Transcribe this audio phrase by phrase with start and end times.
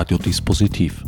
[0.00, 1.04] Radiodispositiv.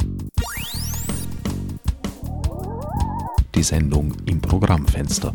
[3.54, 5.34] Die Sendung im Programmfenster.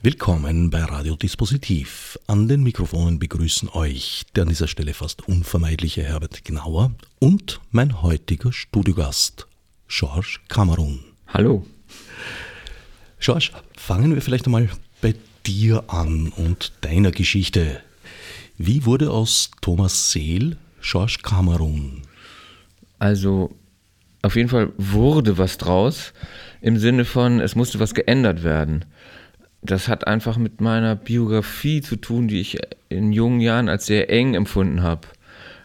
[0.00, 2.20] Willkommen bei Radiodispositiv.
[2.28, 8.00] An den Mikrofonen begrüßen euch der an dieser Stelle fast unvermeidliche Herbert Gnauer und mein
[8.00, 9.48] heutiger Studiogast,
[9.88, 11.00] Georges Kamerun.
[11.26, 11.66] Hallo.
[13.18, 14.68] Georges, fangen wir vielleicht einmal
[15.02, 17.82] bei dir an und deiner Geschichte.
[18.60, 22.02] Wie wurde aus Thomas Seel Georges Kamerun?
[22.98, 23.54] Also
[24.22, 26.12] auf jeden Fall wurde was draus
[26.60, 28.84] im Sinne von, es musste was geändert werden.
[29.62, 34.10] Das hat einfach mit meiner Biografie zu tun, die ich in jungen Jahren als sehr
[34.10, 35.06] eng empfunden habe.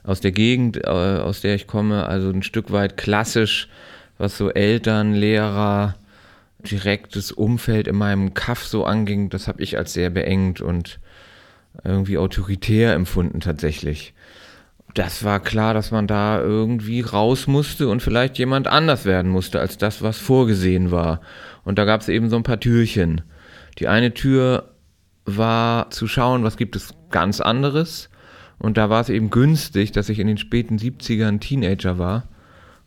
[0.03, 3.69] Aus der Gegend, äh, aus der ich komme, also ein Stück weit klassisch,
[4.19, 5.95] was so Eltern, Lehrer,
[6.59, 10.99] direktes Umfeld in meinem Kaff so anging, das habe ich als sehr beengt und
[11.83, 14.13] irgendwie autoritär empfunden tatsächlich.
[14.93, 19.59] Das war klar, dass man da irgendwie raus musste und vielleicht jemand anders werden musste
[19.59, 21.21] als das, was vorgesehen war.
[21.63, 23.21] Und da gab es eben so ein paar Türchen.
[23.79, 24.69] Die eine Tür
[25.25, 28.09] war zu schauen, was gibt es ganz anderes.
[28.59, 32.27] Und da war es eben günstig, dass ich in den späten 70ern Teenager war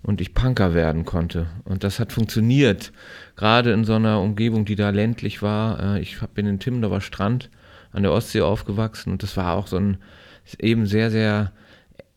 [0.02, 1.48] und ich Punker werden konnte.
[1.64, 2.92] Und das hat funktioniert,
[3.34, 5.96] gerade in so einer Umgebung, die da ländlich war.
[5.96, 7.50] Äh, ich bin in Timdorfer Strand
[7.96, 9.98] an der Ostsee aufgewachsen und das war auch so ein
[10.60, 11.52] eben sehr, sehr,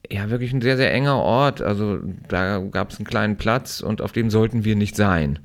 [0.10, 1.62] ja, wirklich ein sehr, sehr enger Ort.
[1.62, 5.40] Also da gab es einen kleinen Platz und auf dem sollten wir nicht sein,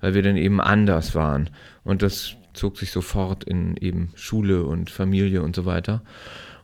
[0.00, 1.50] weil wir dann eben anders waren.
[1.84, 6.02] Und das zog sich sofort in eben Schule und Familie und so weiter.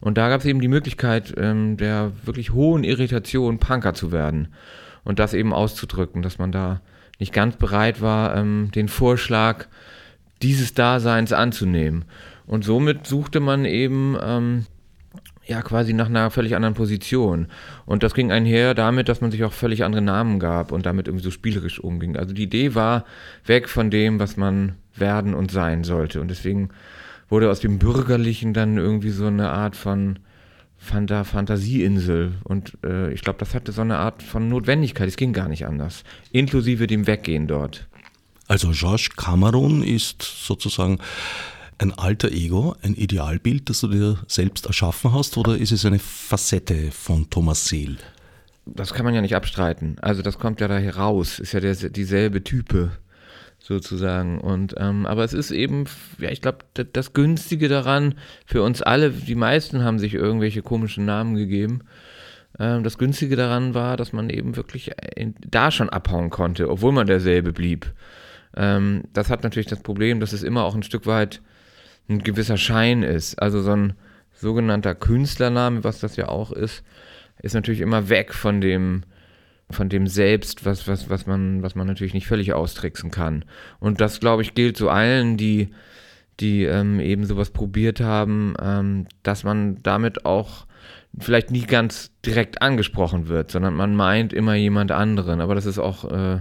[0.00, 4.48] Und da gab es eben die Möglichkeit ähm, der wirklich hohen Irritation, Punker zu werden
[5.04, 6.80] und das eben auszudrücken, dass man da
[7.19, 9.66] nicht ganz bereit war, ähm, den Vorschlag
[10.42, 12.04] dieses Daseins anzunehmen.
[12.47, 14.66] Und somit suchte man eben ähm,
[15.47, 17.48] ja quasi nach einer völlig anderen Position.
[17.84, 21.08] Und das ging einher damit, dass man sich auch völlig andere Namen gab und damit
[21.08, 22.16] irgendwie so spielerisch umging.
[22.16, 23.04] Also die Idee war
[23.44, 26.21] weg von dem, was man werden und sein sollte.
[26.21, 26.71] Und deswegen
[27.28, 30.19] wurde aus dem Bürgerlichen dann irgendwie so eine Art von
[30.78, 32.34] Fanta Fantasieinsel.
[32.44, 35.09] Und äh, ich glaube, das hatte so eine Art von Notwendigkeit.
[35.09, 36.04] Es ging gar nicht anders.
[36.32, 37.88] Inklusive dem Weggehen dort.
[38.48, 40.98] Also Georges Cameron ist sozusagen
[41.78, 45.98] ein alter Ego, ein Idealbild, das du dir selbst erschaffen hast, oder ist es eine
[45.98, 47.97] Facette von Thomas Seel?
[48.64, 49.97] Das kann man ja nicht abstreiten.
[50.00, 52.91] Also das kommt ja da heraus, ist ja der, dieselbe Type
[53.59, 54.41] sozusagen.
[54.41, 55.84] Und ähm, aber es ist eben,
[56.19, 59.10] ja, ich glaube, das, das, Günstige daran für uns alle.
[59.10, 61.82] Die meisten haben sich irgendwelche komischen Namen gegeben.
[62.59, 66.92] Ähm, das Günstige daran war, dass man eben wirklich in, da schon abhauen konnte, obwohl
[66.92, 67.92] man derselbe blieb.
[68.56, 71.41] Ähm, das hat natürlich das Problem, dass es immer auch ein Stück weit
[72.09, 73.41] ein gewisser Schein ist.
[73.41, 73.94] Also so ein
[74.33, 76.84] sogenannter Künstlername, was das ja auch ist,
[77.43, 79.03] ist natürlich immer weg von dem,
[79.71, 83.45] von dem Selbst, was, was, was, man, was man natürlich nicht völlig austricksen kann.
[83.81, 85.71] Und das, glaube ich, gilt zu allen, die,
[86.41, 90.66] die ähm, eben sowas probiert haben, ähm, dass man damit auch
[91.19, 95.41] vielleicht nie ganz direkt angesprochen wird, sondern man meint immer jemand anderen.
[95.41, 96.41] Aber das ist auch äh,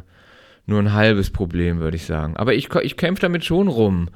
[0.65, 2.35] nur ein halbes Problem, würde ich sagen.
[2.37, 4.09] Aber ich, ich kämpfe damit schon rum,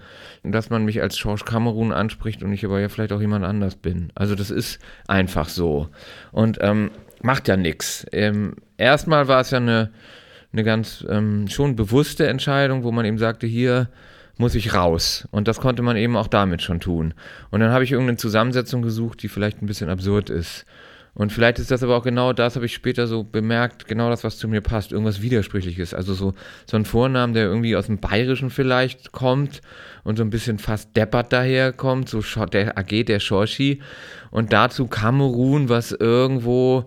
[0.44, 3.76] dass man mich als George Cameron anspricht und ich aber ja vielleicht auch jemand anders
[3.76, 4.12] bin.
[4.16, 5.90] Also das ist einfach so.
[6.32, 8.06] Und ähm, macht ja nichts.
[8.12, 9.92] Ähm, erstmal war es ja eine,
[10.54, 13.90] eine ganz ähm, schon bewusste Entscheidung, wo man eben sagte, hier
[14.38, 15.28] muss ich raus.
[15.32, 17.14] Und das konnte man eben auch damit schon tun.
[17.52, 20.66] Und dann habe ich irgendeine Zusammensetzung gesucht, die vielleicht ein bisschen absurd ist.
[21.20, 24.24] Und vielleicht ist das aber auch genau das, habe ich später so bemerkt, genau das,
[24.24, 25.94] was zu mir passt, irgendwas Widersprüchliches.
[25.94, 26.34] Also so,
[26.66, 29.60] so ein Vornamen, der irgendwie aus dem Bayerischen vielleicht kommt
[30.06, 33.82] und so ein bisschen fast deppert daherkommt, so der AG, der Shoshi.
[34.32, 36.86] Und dazu Kamerun, was irgendwo,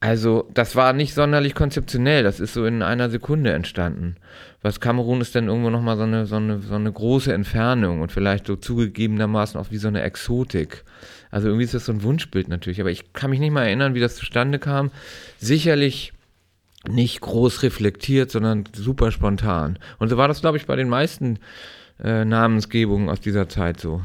[0.00, 4.16] also das war nicht sonderlich konzeptionell, das ist so in einer Sekunde entstanden.
[4.60, 8.12] Was Kamerun ist dann irgendwo nochmal so eine, so, eine, so eine große Entfernung und
[8.12, 10.84] vielleicht so zugegebenermaßen auch wie so eine Exotik.
[11.32, 13.94] Also irgendwie ist das so ein Wunschbild natürlich, aber ich kann mich nicht mal erinnern,
[13.94, 14.90] wie das zustande kam.
[15.38, 16.12] Sicherlich
[16.86, 19.78] nicht groß reflektiert, sondern super spontan.
[19.98, 21.38] Und so war das, glaube ich, bei den meisten
[22.04, 24.02] äh, Namensgebungen aus dieser Zeit so.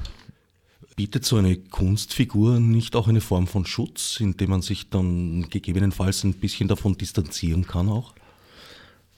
[0.96, 6.24] Bietet so eine Kunstfigur nicht auch eine Form von Schutz, indem man sich dann gegebenenfalls
[6.24, 8.14] ein bisschen davon distanzieren kann auch?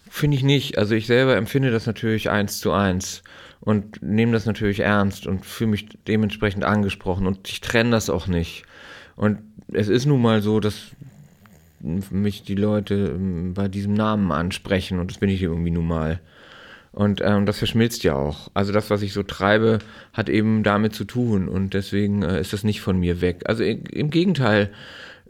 [0.10, 0.80] Finde ich nicht.
[0.80, 3.22] Also ich selber empfinde das natürlich eins zu eins
[3.62, 8.28] und nehme das natürlich ernst und fühle mich dementsprechend angesprochen und ich trenne das auch
[8.28, 8.64] nicht.
[9.16, 9.40] Und
[9.72, 10.92] es ist nun mal so, dass
[11.82, 16.20] mich die Leute ähm, bei diesem Namen ansprechen und das bin ich irgendwie nun mal.
[16.92, 18.50] Und ähm, das verschmilzt ja auch.
[18.54, 19.80] Also das, was ich so treibe,
[20.12, 23.44] hat eben damit zu tun und deswegen äh, ist das nicht von mir weg.
[23.46, 24.72] Also im Gegenteil,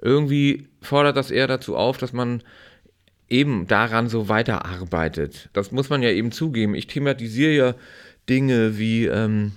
[0.01, 2.41] irgendwie fordert das eher dazu auf, dass man
[3.27, 5.49] eben daran so weiterarbeitet.
[5.53, 6.75] Das muss man ja eben zugeben.
[6.75, 7.75] Ich thematisiere ja
[8.29, 9.53] Dinge wie ähm,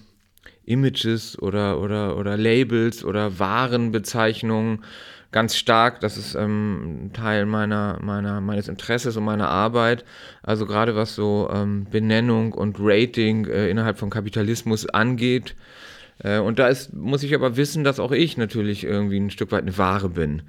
[0.64, 4.84] Images oder, oder, oder Labels oder Warenbezeichnungen
[5.32, 6.00] ganz stark.
[6.00, 10.04] Das ist ähm, Teil meiner, meiner, meines Interesses und meiner Arbeit.
[10.42, 15.56] Also gerade was so ähm, Benennung und Rating äh, innerhalb von Kapitalismus angeht.
[16.18, 19.52] Äh, und da ist, muss ich aber wissen, dass auch ich natürlich irgendwie ein Stück
[19.52, 20.42] weit eine Ware bin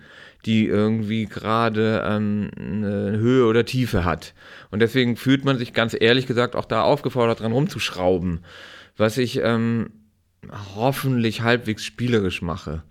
[0.45, 4.33] die irgendwie gerade ähm, eine Höhe oder Tiefe hat.
[4.71, 8.43] Und deswegen fühlt man sich ganz ehrlich gesagt auch da aufgefordert, dran rumzuschrauben,
[8.97, 9.91] was ich ähm,
[10.75, 12.83] hoffentlich halbwegs spielerisch mache.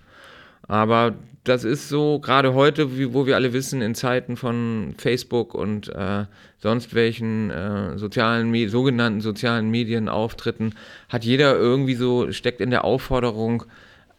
[0.67, 1.15] Aber
[1.45, 5.89] das ist so, gerade heute, wie, wo wir alle wissen, in Zeiten von Facebook und
[5.89, 6.27] äh,
[6.59, 10.75] sonst welchen äh, sozialen, sogenannten sozialen Medienauftritten,
[11.09, 13.65] hat jeder irgendwie so, steckt in der Aufforderung,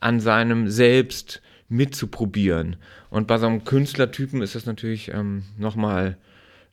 [0.01, 2.75] an seinem Selbst mitzuprobieren.
[3.09, 6.17] Und bei so einem Künstlertypen ist das natürlich ähm, nochmal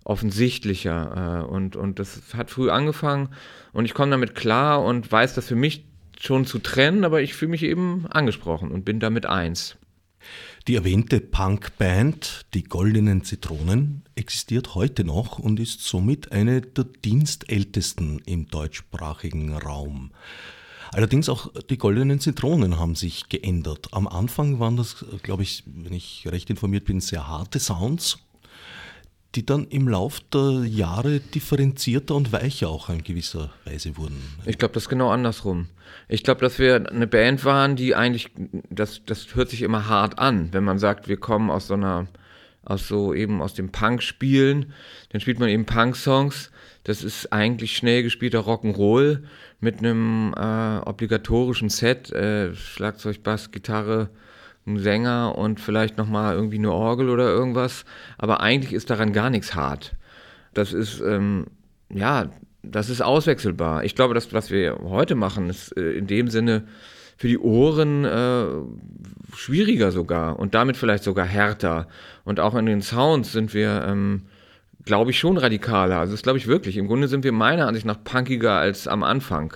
[0.04, 1.44] offensichtlicher.
[1.46, 3.28] Äh, und, und das hat früh angefangen
[3.72, 5.84] und ich komme damit klar und weiß das für mich
[6.20, 9.76] schon zu trennen, aber ich fühle mich eben angesprochen und bin damit eins.
[10.68, 18.20] Die erwähnte Punkband, die Goldenen Zitronen, existiert heute noch und ist somit eine der dienstältesten
[18.26, 20.10] im deutschsprachigen Raum.
[20.92, 23.88] Allerdings auch die goldenen Zitronen haben sich geändert.
[23.92, 28.18] Am Anfang waren das, glaube ich, wenn ich recht informiert bin, sehr harte Sounds,
[29.36, 34.20] die dann im Lauf der Jahre differenzierter und weicher auch in gewisser Weise wurden.
[34.44, 35.68] Ich glaube, das ist genau andersrum.
[36.08, 38.30] Ich glaube, dass wir eine Band waren, die eigentlich,
[38.70, 42.08] das, das hört sich immer hart an, wenn man sagt, wir kommen aus so einer,
[42.64, 44.72] aus so eben aus dem Punk-Spielen,
[45.10, 46.50] dann spielt man eben Punk-Songs.
[46.82, 49.22] Das ist eigentlich schnell gespielter Rock'n'Roll
[49.60, 54.10] mit einem äh, obligatorischen Set, äh, Schlagzeug, Bass, Gitarre,
[54.66, 57.84] ein Sänger und vielleicht nochmal irgendwie eine Orgel oder irgendwas.
[58.18, 59.96] Aber eigentlich ist daran gar nichts hart.
[60.54, 61.46] Das ist, ähm,
[61.88, 62.30] ja,
[62.62, 63.84] das ist auswechselbar.
[63.84, 66.66] Ich glaube, das, was wir heute machen, ist äh, in dem Sinne
[67.16, 68.46] für die Ohren äh,
[69.34, 71.86] schwieriger sogar und damit vielleicht sogar härter.
[72.24, 74.22] Und auch in den Sounds sind wir ähm,
[74.90, 76.00] glaube ich, schon radikaler.
[76.00, 76.76] Also das glaube ich wirklich.
[76.76, 79.54] Im Grunde sind wir meiner Ansicht nach punkiger als am Anfang.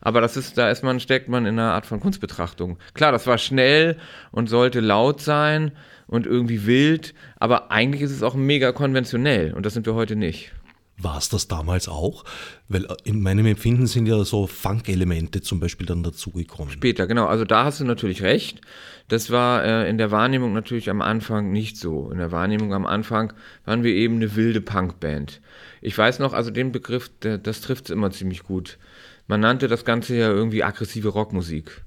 [0.00, 2.78] Aber das ist, da ist man, steckt man in einer Art von Kunstbetrachtung.
[2.92, 3.96] Klar, das war schnell
[4.32, 5.70] und sollte laut sein
[6.08, 10.16] und irgendwie wild, aber eigentlich ist es auch mega konventionell und das sind wir heute
[10.16, 10.50] nicht.
[10.96, 12.24] War es das damals auch?
[12.68, 16.72] Weil äh, in meinem Empfinden sind ja so Funk-Elemente zum Beispiel dann dazugekommen.
[16.72, 17.26] Später, genau.
[17.26, 18.60] Also da hast du natürlich recht.
[19.08, 22.10] Das war äh, in der Wahrnehmung natürlich am Anfang nicht so.
[22.10, 23.32] In der Wahrnehmung am Anfang
[23.64, 25.40] waren wir eben eine wilde Punkband.
[25.82, 28.78] Ich weiß noch, also den Begriff, der, das trifft es immer ziemlich gut.
[29.26, 31.84] Man nannte das Ganze ja irgendwie aggressive Rockmusik.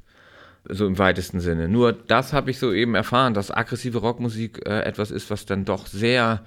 [0.69, 1.69] So im weitesten Sinne.
[1.69, 5.63] Nur das habe ich so eben erfahren, dass aggressive Rockmusik äh, etwas ist, was dann
[5.63, 6.43] doch sehr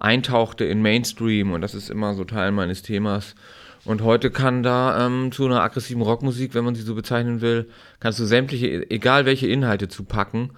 [0.00, 3.36] eintauchte in Mainstream und das ist immer so Teil meines Themas.
[3.84, 7.70] Und heute kann da ähm, zu einer aggressiven Rockmusik, wenn man sie so bezeichnen will,
[7.98, 10.50] kannst du sämtliche, egal welche Inhalte zu packen.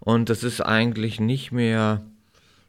[0.00, 2.02] Und das ist eigentlich nicht mehr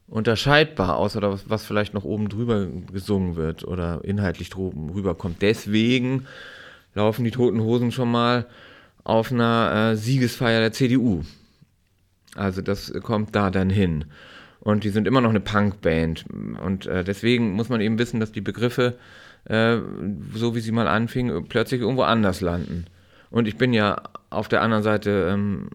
[0.08, 5.42] unterscheidbar, außer das, was vielleicht noch oben drüber gesungen wird oder inhaltlich droben rüberkommt.
[5.42, 6.28] Deswegen
[6.94, 8.46] laufen die Toten Hosen schon mal
[9.04, 11.24] auf einer äh, Siegesfeier der CDU.
[12.36, 14.06] Also das kommt da dann hin.
[14.66, 16.26] Und die sind immer noch eine Punkband.
[16.60, 18.96] Und äh, deswegen muss man eben wissen, dass die Begriffe,
[19.46, 19.78] äh,
[20.34, 22.86] so wie sie mal anfingen, plötzlich irgendwo anders landen.
[23.30, 25.70] Und ich bin ja auf der anderen Seite ähm,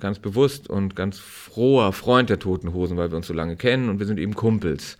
[0.00, 3.88] ganz bewusst und ganz froher Freund der Toten Hosen, weil wir uns so lange kennen
[3.88, 4.98] und wir sind eben Kumpels.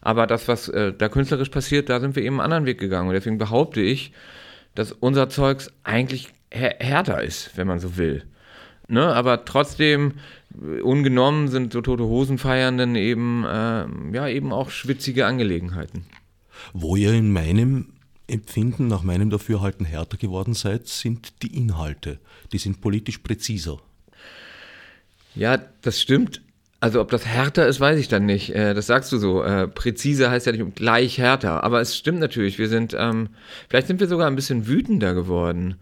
[0.00, 3.08] Aber das, was äh, da künstlerisch passiert, da sind wir eben einen anderen Weg gegangen.
[3.08, 4.12] Und deswegen behaupte ich,
[4.76, 8.22] dass unser Zeugs eigentlich härter ist, wenn man so will.
[8.88, 9.04] Ne?
[9.14, 10.14] Aber trotzdem,
[10.82, 16.06] ungenommen sind so tote Hosenfeiernden eben, äh, ja, eben auch schwitzige Angelegenheiten.
[16.72, 17.92] Wo ihr in meinem
[18.26, 22.18] Empfinden, nach meinem Dafürhalten härter geworden seid, sind die Inhalte.
[22.52, 23.78] Die sind politisch präziser.
[25.34, 26.42] Ja, das stimmt.
[26.80, 28.54] Also ob das härter ist, weiß ich dann nicht.
[28.54, 29.42] Äh, das sagst du so.
[29.42, 31.62] Äh, präzise heißt ja nicht gleich härter.
[31.62, 32.58] Aber es stimmt natürlich.
[32.58, 33.28] Wir sind, ähm,
[33.68, 35.76] vielleicht sind wir sogar ein bisschen wütender geworden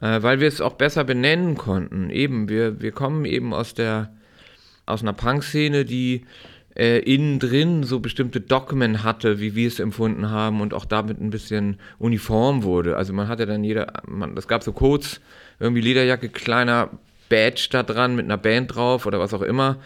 [0.00, 2.10] äh, weil wir es auch besser benennen konnten.
[2.10, 4.12] Eben, wir, wir kommen eben aus der
[4.86, 6.24] aus einer Punk-Szene, die
[6.74, 11.20] äh, innen drin so bestimmte Dogmen hatte, wie wir es empfunden haben und auch damit
[11.20, 12.96] ein bisschen uniform wurde.
[12.96, 15.20] Also man hatte dann jeder, man, das gab so Codes,
[15.60, 16.88] irgendwie Lederjacke, kleiner
[17.28, 19.76] Badge da dran mit einer Band drauf oder was auch immer.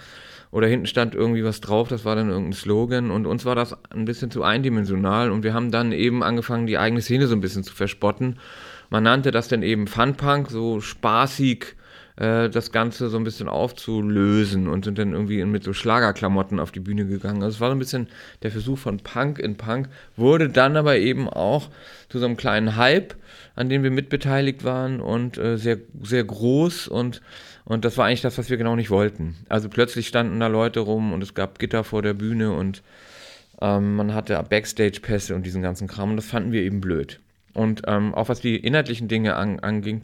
[0.50, 3.74] Oder hinten stand irgendwie was drauf, das war dann irgendein Slogan und uns war das
[3.90, 7.40] ein bisschen zu eindimensional und wir haben dann eben angefangen, die eigene Szene so ein
[7.40, 8.38] bisschen zu verspotten
[8.92, 11.76] man nannte das dann eben Funpunk, so spaßig,
[12.16, 16.72] äh, das Ganze so ein bisschen aufzulösen und sind dann irgendwie mit so Schlagerklamotten auf
[16.72, 17.42] die Bühne gegangen.
[17.42, 18.08] Also es war so ein bisschen
[18.42, 21.70] der Versuch von Punk in Punk, wurde dann aber eben auch
[22.10, 23.14] zu so einem kleinen Hype,
[23.56, 27.22] an dem wir mitbeteiligt waren und äh, sehr, sehr groß und
[27.64, 29.36] und das war eigentlich das, was wir genau nicht wollten.
[29.48, 32.82] Also plötzlich standen da Leute rum und es gab Gitter vor der Bühne und
[33.62, 37.20] ähm, man hatte Backstage-Pässe und diesen ganzen Kram und das fanden wir eben blöd.
[37.54, 40.02] Und ähm, auch was die inhaltlichen Dinge an, anging,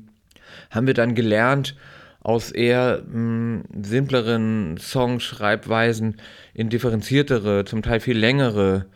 [0.70, 1.74] haben wir dann gelernt,
[2.20, 6.16] aus eher mh, hm, simpleren Songschreibweisen
[6.52, 8.86] in differenziertere, zum Teil viel längere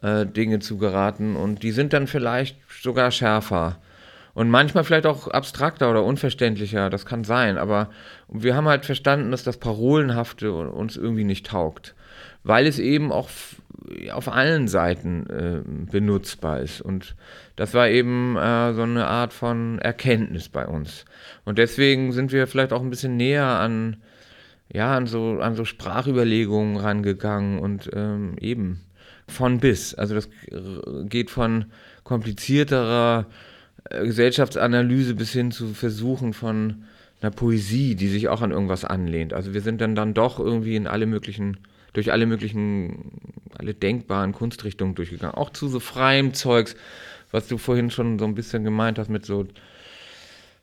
[0.00, 1.36] äh, Dinge zu geraten.
[1.36, 3.78] Und die sind dann vielleicht sogar schärfer.
[4.34, 7.58] Und manchmal vielleicht auch abstrakter oder unverständlicher, das kann sein.
[7.58, 7.90] Aber
[8.28, 11.94] wir haben halt verstanden, dass das Parolenhafte uns irgendwie nicht taugt.
[12.44, 13.28] Weil es eben auch
[14.12, 16.80] auf allen Seiten äh, benutzbar ist.
[16.80, 17.14] Und
[17.56, 21.04] das war eben äh, so eine Art von Erkenntnis bei uns.
[21.44, 23.98] Und deswegen sind wir vielleicht auch ein bisschen näher an,
[24.72, 28.80] ja, an so, an so Sprachüberlegungen rangegangen und ähm, eben
[29.28, 29.94] von bis.
[29.94, 30.28] Also das
[31.04, 31.66] geht von
[32.04, 33.26] komplizierterer
[33.90, 36.84] äh, Gesellschaftsanalyse bis hin zu Versuchen von
[37.20, 39.32] einer Poesie, die sich auch an irgendwas anlehnt.
[39.32, 41.58] Also wir sind dann dann doch irgendwie in alle möglichen
[41.92, 43.12] durch alle möglichen,
[43.56, 45.34] alle denkbaren Kunstrichtungen durchgegangen.
[45.34, 46.74] Auch zu so freiem Zeugs,
[47.30, 49.46] was du vorhin schon so ein bisschen gemeint hast mit so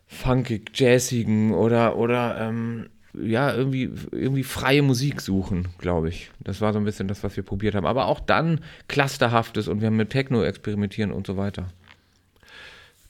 [0.08, 6.32] funkig, jazzigen oder, oder ähm, ja, irgendwie, irgendwie freie Musik suchen, glaube ich.
[6.40, 7.86] Das war so ein bisschen das, was wir probiert haben.
[7.86, 11.68] Aber auch dann Clusterhaftes und wir haben mit Techno experimentieren und so weiter.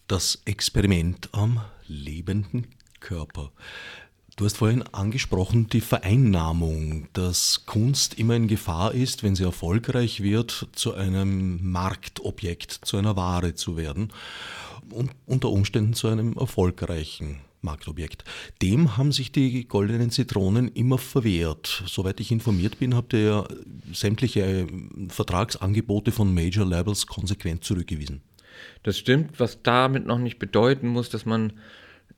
[0.07, 2.67] Das Experiment am lebenden
[2.99, 3.51] Körper.
[4.39, 10.23] Du hast vorhin angesprochen die Vereinnahmung, dass Kunst immer in Gefahr ist, wenn sie erfolgreich
[10.23, 14.13] wird, zu einem Marktobjekt, zu einer Ware zu werden
[14.91, 18.23] und unter Umständen zu einem erfolgreichen Marktobjekt.
[18.61, 21.83] Dem haben sich die goldenen Zitronen immer verwehrt.
[21.85, 23.47] Soweit ich informiert bin, habt ihr ja
[23.91, 24.67] sämtliche
[25.09, 28.21] Vertragsangebote von Major Labels konsequent zurückgewiesen.
[28.83, 31.51] Das stimmt, was damit noch nicht bedeuten muss, dass man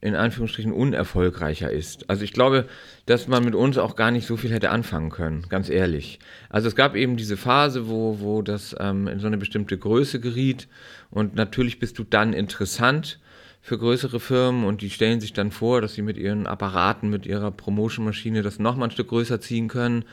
[0.02, 2.10] in Anführungsstrichen unerfolgreicher ist.
[2.10, 2.66] Also ich glaube,
[3.06, 6.20] dass man mit uns auch gar nicht so viel hätte anfangen können, ganz ehrlich.
[6.50, 10.20] Also es gab eben diese Phase, wo, wo das ähm, in so eine bestimmte Größe
[10.20, 10.68] geriet
[11.12, 13.20] und natürlich bist du dann interessant
[13.62, 17.28] für größere Firmen und die stellen sich dann vor, dass sie mit ihren Apparaten, mit
[17.28, 20.04] ihrer Promotion-Maschine das nochmal ein Stück größer ziehen können.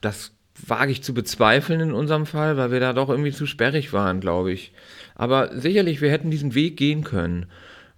[0.00, 0.32] Das
[0.66, 4.20] wage ich zu bezweifeln in unserem Fall, weil wir da doch irgendwie zu sperrig waren,
[4.20, 4.72] glaube ich.
[5.14, 7.46] Aber sicherlich, wir hätten diesen Weg gehen können.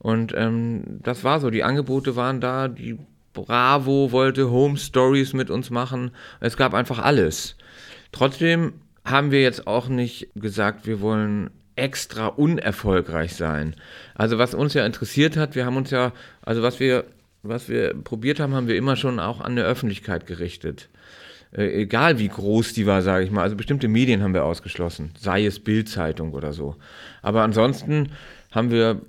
[0.02, 2.98] Und ähm, das war so, die Angebote waren da, die
[3.32, 6.10] Bravo wollte Home Stories mit uns machen.
[6.40, 7.56] Es gab einfach alles.
[8.10, 13.76] Trotzdem haben wir jetzt auch nicht gesagt, wir wollen extra unerfolgreich sein.
[14.14, 17.04] Also was uns ja interessiert hat, wir haben uns ja, also was wir,
[17.44, 20.88] was wir probiert haben, haben wir immer schon auch an der Öffentlichkeit gerichtet.
[21.52, 23.42] Äh, egal wie groß die war, sage ich mal.
[23.42, 26.74] Also bestimmte Medien haben wir ausgeschlossen, sei es Bildzeitung oder so.
[27.22, 28.10] Aber ansonsten
[28.50, 29.00] haben wir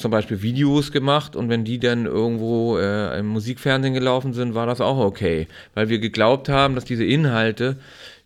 [0.00, 4.66] zum Beispiel Videos gemacht und wenn die dann irgendwo äh, im Musikfernsehen gelaufen sind, war
[4.66, 7.78] das auch okay, weil wir geglaubt haben, dass diese Inhalte,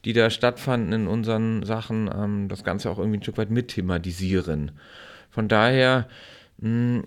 [0.05, 4.73] die da stattfanden in unseren Sachen, ähm, das Ganze auch irgendwie ein Stück weit mitthematisieren.
[5.31, 6.09] Von daher,
[6.59, 7.05] mh, hm,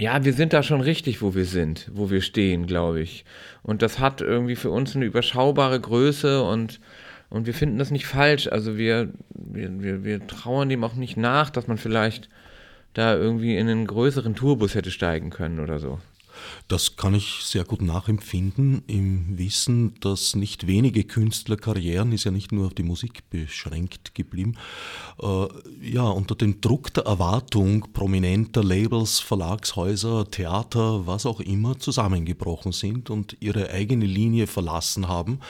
[0.00, 3.24] ja, wir sind da schon richtig, wo wir sind, wo wir stehen, glaube ich.
[3.64, 6.80] Und das hat irgendwie für uns eine überschaubare Größe und
[7.30, 8.48] und wir finden das nicht falsch.
[8.48, 12.28] Also wir, wir, wir, wir trauern dem auch nicht nach, dass man vielleicht
[12.94, 15.98] da irgendwie in einen größeren Tourbus hätte steigen können oder so.
[16.68, 22.52] Das kann ich sehr gut nachempfinden, im Wissen, dass nicht wenige Künstlerkarrieren, ist ja nicht
[22.52, 24.56] nur auf die Musik beschränkt geblieben,
[25.20, 25.46] äh,
[25.82, 33.10] ja, unter dem Druck der Erwartung prominenter Labels, Verlagshäuser, Theater, was auch immer, zusammengebrochen sind
[33.10, 35.40] und ihre eigene Linie verlassen haben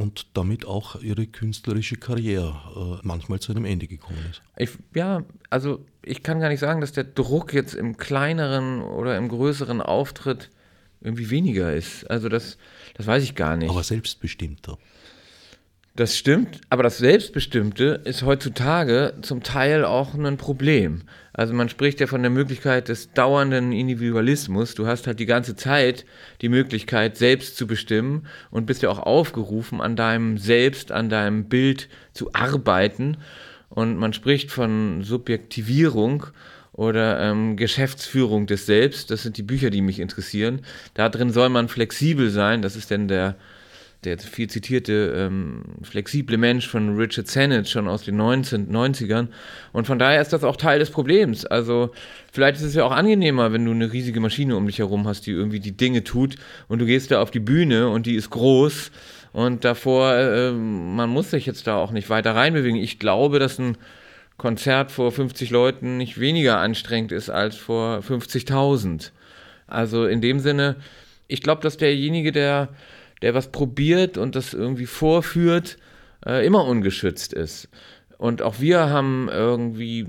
[0.00, 4.40] und damit auch ihre künstlerische Karriere äh, manchmal zu einem Ende gekommen ist.
[4.56, 9.18] Ich, ja, also ich kann gar nicht sagen, dass der Druck jetzt im kleineren oder
[9.18, 10.50] im größeren Auftritt
[11.02, 12.10] irgendwie weniger ist.
[12.10, 12.56] Also das,
[12.94, 13.70] das weiß ich gar nicht.
[13.70, 14.78] Aber selbstbestimmter.
[15.96, 21.02] Das stimmt, aber das Selbstbestimmte ist heutzutage zum Teil auch ein Problem.
[21.32, 24.74] Also man spricht ja von der Möglichkeit des dauernden Individualismus.
[24.76, 26.06] Du hast halt die ganze Zeit
[26.42, 31.48] die Möglichkeit, selbst zu bestimmen und bist ja auch aufgerufen, an deinem Selbst, an deinem
[31.48, 33.16] Bild zu arbeiten.
[33.68, 36.26] Und man spricht von Subjektivierung
[36.72, 39.10] oder ähm, Geschäftsführung des Selbst.
[39.10, 40.60] Das sind die Bücher, die mich interessieren.
[40.94, 42.62] Da drin soll man flexibel sein.
[42.62, 43.36] Das ist denn der
[44.04, 49.28] der viel zitierte ähm, flexible Mensch von Richard Sennett schon aus den 1990ern.
[49.72, 51.44] Und von daher ist das auch Teil des Problems.
[51.44, 51.90] Also
[52.32, 55.26] vielleicht ist es ja auch angenehmer, wenn du eine riesige Maschine um dich herum hast,
[55.26, 56.36] die irgendwie die Dinge tut
[56.68, 58.90] und du gehst da auf die Bühne und die ist groß
[59.32, 62.80] und davor, äh, man muss sich jetzt da auch nicht weiter reinbewegen.
[62.80, 63.76] Ich glaube, dass ein
[64.38, 69.10] Konzert vor 50 Leuten nicht weniger anstrengend ist als vor 50.000.
[69.66, 70.76] Also in dem Sinne,
[71.28, 72.70] ich glaube, dass derjenige, der
[73.22, 75.78] der was probiert und das irgendwie vorführt,
[76.26, 77.68] äh, immer ungeschützt ist.
[78.18, 80.06] Und auch wir haben irgendwie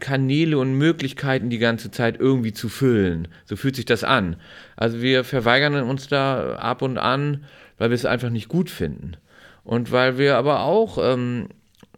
[0.00, 3.28] Kanäle und Möglichkeiten die ganze Zeit irgendwie zu füllen.
[3.44, 4.36] So fühlt sich das an.
[4.76, 7.44] Also wir verweigern uns da ab und an,
[7.78, 9.16] weil wir es einfach nicht gut finden.
[9.62, 11.48] Und weil wir aber auch, ähm,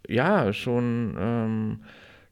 [0.07, 1.81] ja, schon ähm,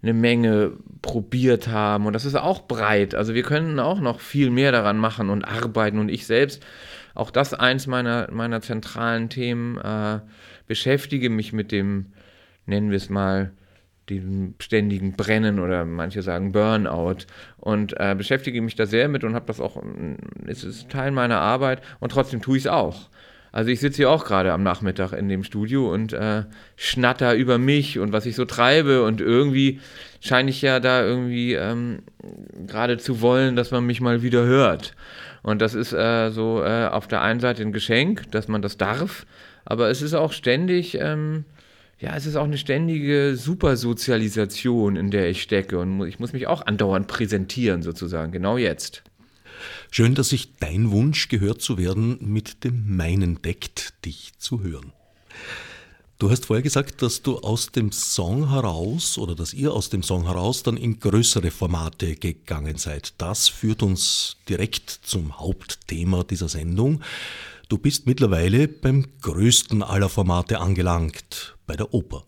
[0.08, 0.72] eine Menge
[1.02, 2.06] probiert haben.
[2.06, 3.14] Und das ist auch breit.
[3.14, 5.98] Also wir können auch noch viel mehr daran machen und arbeiten.
[5.98, 6.64] Und ich selbst
[7.14, 10.20] auch das eins meiner, meiner zentralen Themen, äh,
[10.66, 12.12] beschäftige mich mit dem,
[12.66, 13.52] nennen wir es mal,
[14.10, 19.34] dem ständigen Brennen oder manche sagen Burnout und äh, beschäftige mich da sehr mit und
[19.34, 19.82] habe das auch,
[20.46, 23.08] es ist Teil meiner Arbeit und trotzdem tue ich es auch.
[23.56, 26.42] Also ich sitze hier auch gerade am Nachmittag in dem Studio und äh,
[26.76, 29.80] schnatter über mich und was ich so treibe und irgendwie
[30.20, 32.00] scheine ich ja da irgendwie ähm,
[32.66, 34.94] gerade zu wollen, dass man mich mal wieder hört.
[35.42, 38.76] Und das ist äh, so äh, auf der einen Seite ein Geschenk, dass man das
[38.76, 39.24] darf,
[39.64, 41.46] aber es ist auch ständig, ähm,
[41.98, 46.46] ja, es ist auch eine ständige Supersozialisation, in der ich stecke und ich muss mich
[46.46, 49.02] auch andauernd präsentieren, sozusagen, genau jetzt.
[49.90, 54.92] Schön, dass sich dein Wunsch, gehört zu werden, mit dem meinen deckt, dich zu hören.
[56.18, 60.02] Du hast vorher gesagt, dass du aus dem Song heraus oder dass ihr aus dem
[60.02, 63.12] Song heraus dann in größere Formate gegangen seid.
[63.18, 67.02] Das führt uns direkt zum Hauptthema dieser Sendung.
[67.68, 72.24] Du bist mittlerweile beim größten aller Formate angelangt, bei der Oper.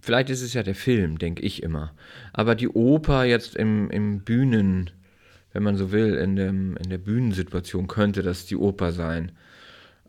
[0.00, 1.94] Vielleicht ist es ja der Film, denke ich immer.
[2.32, 4.90] Aber die Oper jetzt im, im Bühnen,
[5.52, 9.32] wenn man so will, in, dem, in der Bühnensituation könnte das die Oper sein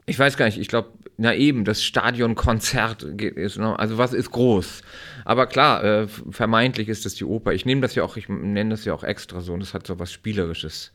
[0.06, 4.82] ich weiß gar nicht, ich glaube, na eben, das Stadionkonzert ist also was ist groß?
[5.26, 7.54] Aber klar, äh, vermeintlich ist das die Oper.
[7.54, 9.86] Ich nehme das ja auch, ich nenne das ja auch extra so und das hat
[9.86, 10.92] so was Spielerisches.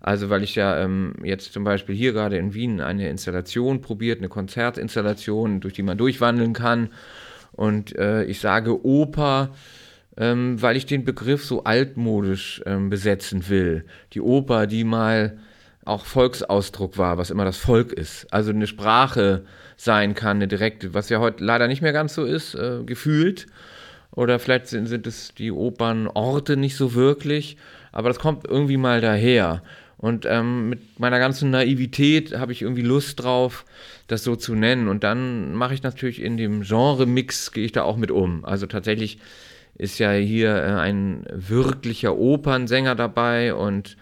[0.00, 4.18] Also, weil ich ja ähm, jetzt zum Beispiel hier gerade in Wien eine Installation probiert,
[4.18, 6.90] eine Konzertinstallation, durch die man durchwandeln kann.
[7.52, 9.50] Und äh, ich sage Oper,
[10.16, 13.84] ähm, weil ich den Begriff so altmodisch ähm, besetzen will.
[14.12, 15.38] Die Oper, die mal
[15.84, 18.32] auch Volksausdruck war, was immer das Volk ist.
[18.32, 19.44] Also eine Sprache
[19.76, 23.46] sein kann, eine direkte, was ja heute leider nicht mehr ganz so ist, äh, gefühlt.
[24.12, 27.56] Oder vielleicht sind, sind es die Opernorte nicht so wirklich,
[27.92, 29.62] aber das kommt irgendwie mal daher.
[29.96, 33.64] Und ähm, mit meiner ganzen Naivität habe ich irgendwie Lust drauf,
[34.08, 34.88] das so zu nennen.
[34.88, 38.44] Und dann mache ich natürlich in dem Genre-Mix, gehe ich da auch mit um.
[38.44, 39.18] Also tatsächlich
[39.74, 43.96] ist ja hier äh, ein wirklicher Opernsänger dabei und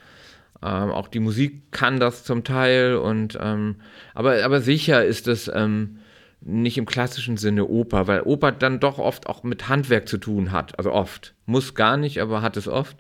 [0.63, 3.77] ähm, auch die Musik kann das zum Teil und ähm,
[4.15, 5.99] aber, aber sicher ist es ähm,
[6.43, 10.53] nicht im klassischen Sinne Oper, weil Oper dann doch oft auch mit Handwerk zu tun
[10.53, 10.79] hat.
[10.79, 11.35] Also oft.
[11.47, 12.97] Muss gar nicht, aber hat es oft.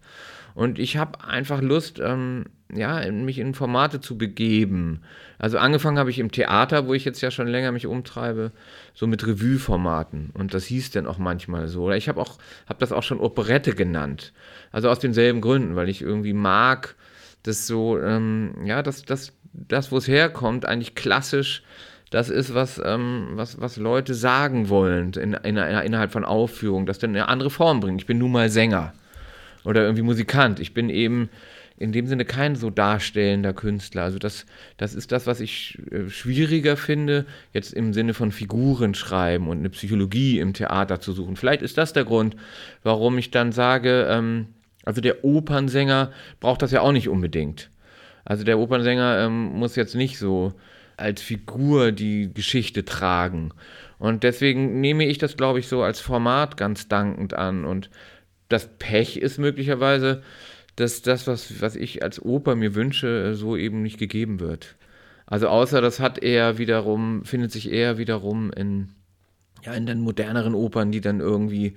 [0.54, 5.00] Und ich habe einfach Lust, ähm, ja, mich in Formate zu begeben.
[5.38, 8.52] Also angefangen habe ich im Theater, wo ich jetzt ja schon länger mich umtreibe,
[8.94, 10.30] so mit Revue-Formaten.
[10.34, 11.84] Und das hieß dann auch manchmal so.
[11.84, 14.32] Oder ich habe auch, habe das auch schon Operette genannt.
[14.72, 16.96] Also aus denselben Gründen, weil ich irgendwie mag,
[17.42, 21.62] das so, ähm, ja, das, das, das, wo es herkommt, eigentlich klassisch,
[22.10, 26.98] das ist, was, ähm, was, was Leute sagen wollen in, in, innerhalb von Aufführungen, das
[26.98, 28.00] dann eine andere Form bringt.
[28.00, 28.92] Ich bin nun mal Sänger
[29.64, 30.60] oder irgendwie Musikant.
[30.60, 31.30] Ich bin eben
[31.80, 34.02] in dem Sinne kein so darstellender Künstler.
[34.02, 34.44] Also das,
[34.76, 39.58] das ist das, was ich äh, schwieriger finde, jetzt im Sinne von Figuren schreiben und
[39.58, 41.36] eine Psychologie im Theater zu suchen.
[41.36, 42.36] Vielleicht ist das der Grund,
[42.82, 44.48] warum ich dann sage, ähm,
[44.84, 47.70] also der Opernsänger braucht das ja auch nicht unbedingt.
[48.26, 50.52] Also der Opernsänger ähm, muss jetzt nicht so
[50.98, 53.52] als Figur die Geschichte tragen.
[53.98, 57.64] Und deswegen nehme ich das, glaube ich, so als Format ganz dankend an.
[57.64, 57.88] Und
[58.50, 60.22] das Pech ist möglicherweise,
[60.76, 64.76] dass das, was, was ich als Oper mir wünsche, so eben nicht gegeben wird.
[65.26, 68.88] Also außer das hat er wiederum, findet sich eher wiederum in,
[69.62, 71.76] ja, in den moderneren Opern, die dann irgendwie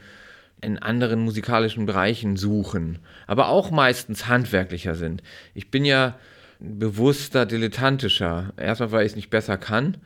[0.62, 5.21] in anderen musikalischen Bereichen suchen, aber auch meistens handwerklicher sind.
[5.53, 6.15] Ich bin ja
[6.63, 8.53] bewusster, dilettantischer.
[8.58, 9.97] Erstmal, weil ich es nicht besser kann,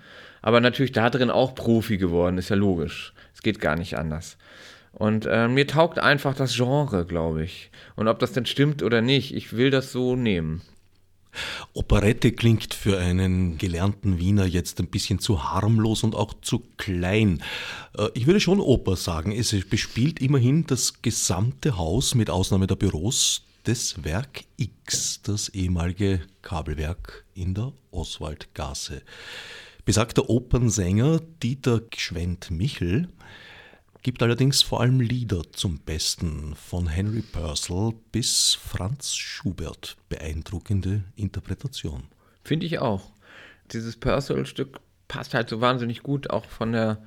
[0.42, 3.14] aber natürlich da drin auch Profi geworden, ist ja logisch.
[3.34, 4.38] Es geht gar nicht anders.
[4.98, 7.70] Und äh, mir taugt einfach das Genre, glaube ich.
[7.96, 10.64] Und ob das denn stimmt oder nicht, ich will das so nehmen.
[11.74, 17.44] Operette klingt für einen gelernten Wiener jetzt ein bisschen zu harmlos und auch zu klein.
[17.96, 19.32] Äh, ich würde schon Oper sagen.
[19.32, 26.22] Es bespielt immerhin das gesamte Haus mit Ausnahme der Büros des Werk X, das ehemalige
[26.42, 29.04] Kabelwerk in der Oswaldgasse.
[29.86, 33.10] Besagter Opernsänger Dieter Gschwend-Michel
[34.08, 39.98] gibt allerdings vor allem Lieder zum Besten, von Henry Purcell bis Franz Schubert.
[40.08, 42.04] Beeindruckende Interpretation.
[42.42, 43.12] Finde ich auch.
[43.74, 47.04] Dieses Purcell-Stück passt halt so wahnsinnig gut auch von der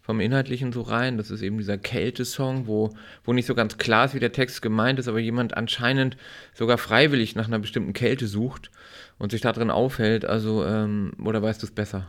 [0.00, 1.18] vom Inhaltlichen so rein.
[1.18, 4.62] Das ist eben dieser Kältesong, wo, wo nicht so ganz klar ist, wie der Text
[4.62, 6.16] gemeint ist, aber jemand anscheinend
[6.52, 8.70] sogar freiwillig nach einer bestimmten Kälte sucht
[9.18, 10.24] und sich da drin aufhält.
[10.24, 12.08] Also, ähm, oder weißt du es besser?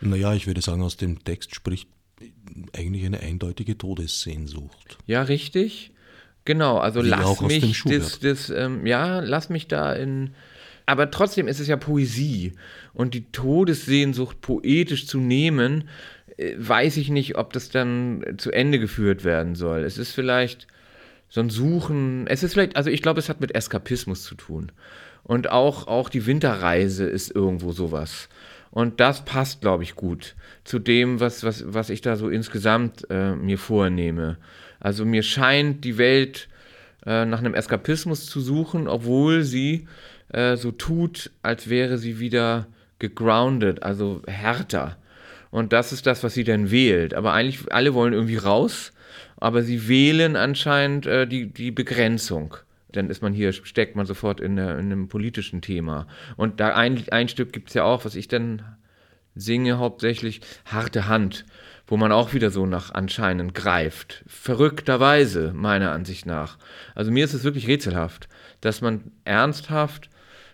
[0.00, 1.90] Naja, ich würde sagen, aus dem Text spricht
[2.72, 4.98] eigentlich eine eindeutige Todessehnsucht.
[5.06, 5.92] Ja, richtig.
[6.44, 10.30] Genau, also Wie lass mich das, das ähm, ja, lass mich da in.
[10.86, 12.52] Aber trotzdem ist es ja Poesie.
[12.92, 15.88] Und die Todessehnsucht poetisch zu nehmen,
[16.36, 19.80] äh, weiß ich nicht, ob das dann zu Ende geführt werden soll.
[19.84, 20.66] Es ist vielleicht
[21.30, 22.26] so ein Suchen.
[22.26, 24.70] Es ist vielleicht, also ich glaube, es hat mit Eskapismus zu tun.
[25.22, 28.28] Und auch, auch die Winterreise ist irgendwo sowas.
[28.74, 30.34] Und das passt, glaube ich, gut
[30.64, 34.36] zu dem, was, was, was ich da so insgesamt äh, mir vornehme.
[34.80, 36.48] Also mir scheint die Welt
[37.06, 39.86] äh, nach einem Eskapismus zu suchen, obwohl sie
[40.32, 42.66] äh, so tut, als wäre sie wieder
[42.98, 44.96] gegroundet, also härter.
[45.52, 47.14] Und das ist das, was sie dann wählt.
[47.14, 48.92] Aber eigentlich, alle wollen irgendwie raus,
[49.36, 52.56] aber sie wählen anscheinend äh, die, die Begrenzung
[52.96, 56.06] dann ist man hier, steckt man sofort in, der, in einem politischen Thema.
[56.36, 58.62] Und da ein, ein Stück gibt es ja auch, was ich dann
[59.34, 61.44] singe hauptsächlich, Harte Hand,
[61.86, 64.24] wo man auch wieder so nach anscheinend greift.
[64.26, 66.58] Verrückterweise, meiner Ansicht nach.
[66.94, 68.28] Also mir ist es wirklich rätselhaft,
[68.60, 70.08] dass man ernsthaft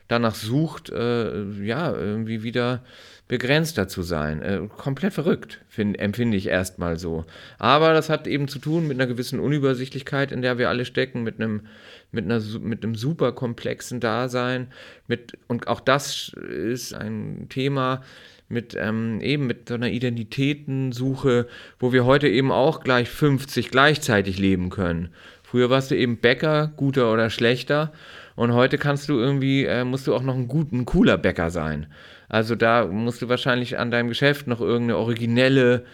[0.09, 2.83] danach sucht, äh, ja, irgendwie wieder
[3.31, 4.43] begrenzter zu sein.
[4.43, 7.25] Äh, komplett verrückt, find, empfinde ich erstmal so.
[7.61, 11.23] Aber das hat eben zu tun mit einer gewissen Unübersichtlichkeit, in der wir alle stecken,
[11.23, 11.63] mit einem,
[12.11, 14.67] mit einer, mit einem super komplexen Dasein.
[15.07, 18.03] Mit, und auch das ist ein Thema,
[18.49, 21.47] mit ähm, eben mit so einer Identitätensuche,
[21.79, 25.11] wo wir heute eben auch gleich 50 gleichzeitig leben können.
[25.45, 27.93] Früher warst du eben Bäcker, guter oder schlechter,
[28.35, 31.51] und heute kannst du irgendwie, äh, musst du auch noch ein, gut, ein cooler Bäcker
[31.51, 31.87] sein.
[32.31, 35.85] Also da musst du wahrscheinlich an deinem Geschäft noch irgendeine originelle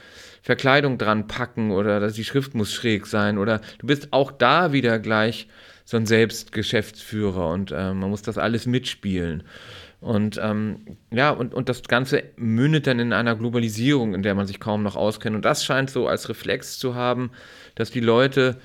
[0.43, 5.01] Verkleidung dran packen oder die Schrift muss schräg sein oder du bist auch da wieder
[5.01, 5.49] gleich
[5.85, 9.43] so ein Selbstgeschäftsführer und äh, man muss das alles mitspielen.
[10.01, 14.47] Und ähm, ja, und, und das Ganze mündet dann in einer Globalisierung, in der man
[14.47, 15.35] sich kaum noch auskennt.
[15.35, 17.31] Und das scheint so als Reflex zu haben,
[17.77, 18.59] dass die Leute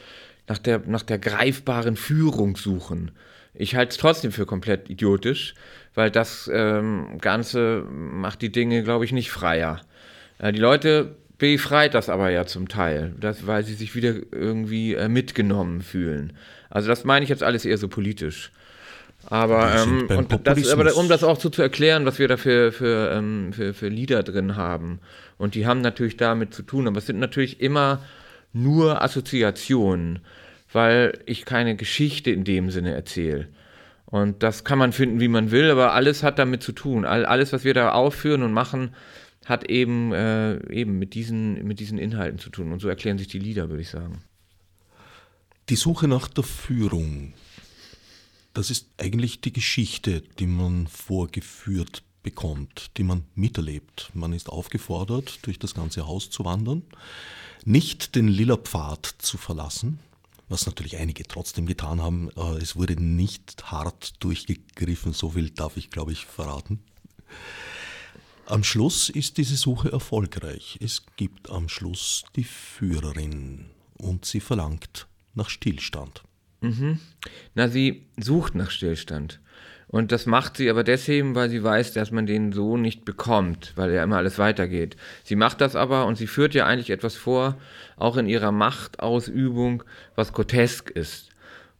[0.47, 3.11] nach der, nach der greifbaren Führung suchen.
[3.53, 5.55] Ich halte es trotzdem für komplett idiotisch,
[5.93, 9.81] weil das ähm, Ganze macht die Dinge, glaube ich, nicht freier.
[10.39, 14.93] Äh, die Leute befreit das aber ja zum Teil, das, weil sie sich wieder irgendwie
[14.93, 16.33] äh, mitgenommen fühlen.
[16.69, 18.51] Also das meine ich jetzt alles eher so politisch.
[19.27, 20.07] Aber, ähm,
[20.43, 23.73] das, aber um das auch so zu erklären, was wir da für, für, ähm, für,
[23.73, 24.99] für Lieder drin haben.
[25.37, 28.03] Und die haben natürlich damit zu tun, aber es sind natürlich immer
[28.53, 30.19] nur Assoziationen,
[30.73, 33.47] weil ich keine Geschichte in dem Sinne erzähle.
[34.05, 37.05] Und das kann man finden, wie man will, aber alles hat damit zu tun.
[37.05, 38.93] All, alles, was wir da aufführen und machen,
[39.45, 42.71] hat eben, äh, eben mit, diesen, mit diesen Inhalten zu tun.
[42.71, 44.23] Und so erklären sich die Lieder, würde ich sagen.
[45.69, 47.33] Die Suche nach der Führung,
[48.53, 54.11] das ist eigentlich die Geschichte, die man vorgeführt bekommt, die man miterlebt.
[54.13, 56.83] Man ist aufgefordert, durch das ganze Haus zu wandern,
[57.63, 59.99] nicht den lila Pfad zu verlassen,
[60.51, 62.29] was natürlich einige trotzdem getan haben.
[62.59, 66.83] Es wurde nicht hart durchgegriffen, so viel darf ich, glaube ich, verraten.
[68.45, 70.77] Am Schluss ist diese Suche erfolgreich.
[70.81, 76.23] Es gibt am Schluss die Führerin und sie verlangt nach Stillstand.
[76.59, 76.99] Mhm.
[77.55, 79.39] Na, sie sucht nach Stillstand.
[79.91, 83.73] Und das macht sie aber deswegen, weil sie weiß, dass man den so nicht bekommt,
[83.75, 84.95] weil ja immer alles weitergeht.
[85.23, 87.57] Sie macht das aber und sie führt ja eigentlich etwas vor,
[87.97, 89.83] auch in ihrer Machtausübung,
[90.15, 91.31] was grotesk ist.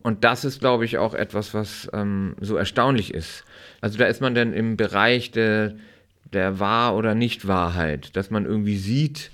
[0.02, 3.46] Und das ist, glaube ich, auch etwas, was ähm, so erstaunlich ist.
[3.80, 5.76] Also da ist man dann im Bereich der,
[6.34, 9.32] der Wahr- oder Nicht-Wahrheit, dass man irgendwie sieht,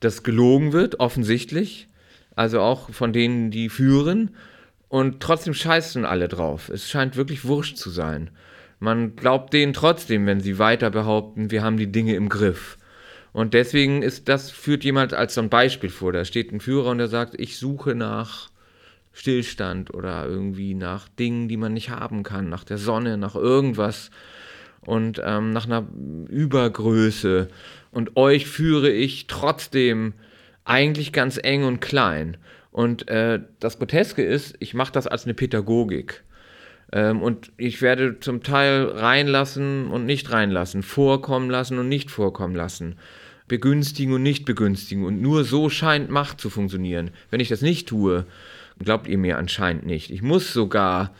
[0.00, 1.86] dass gelogen wird, offensichtlich.
[2.34, 4.30] Also auch von denen, die führen
[4.88, 6.68] und trotzdem scheißen alle drauf.
[6.68, 8.30] Es scheint wirklich wurscht zu sein.
[8.80, 12.78] Man glaubt denen trotzdem, wenn sie weiter behaupten, wir haben die Dinge im Griff.
[13.32, 16.12] Und deswegen ist das, führt jemand als so ein Beispiel vor.
[16.12, 18.50] Da steht ein Führer und der sagt, ich suche nach
[19.12, 24.10] Stillstand oder irgendwie nach Dingen, die man nicht haben kann, nach der Sonne, nach irgendwas
[24.80, 25.86] und ähm, nach einer
[26.28, 27.48] Übergröße.
[27.90, 30.14] Und euch führe ich trotzdem
[30.64, 32.36] eigentlich ganz eng und klein.
[32.78, 36.22] Und äh, das Groteske ist, ich mache das als eine Pädagogik.
[36.92, 42.54] Ähm, und ich werde zum Teil reinlassen und nicht reinlassen, vorkommen lassen und nicht vorkommen
[42.54, 42.94] lassen,
[43.48, 45.04] begünstigen und nicht begünstigen.
[45.04, 47.10] Und nur so scheint Macht zu funktionieren.
[47.32, 48.26] Wenn ich das nicht tue,
[48.78, 50.12] glaubt ihr mir anscheinend nicht.
[50.12, 51.12] Ich muss sogar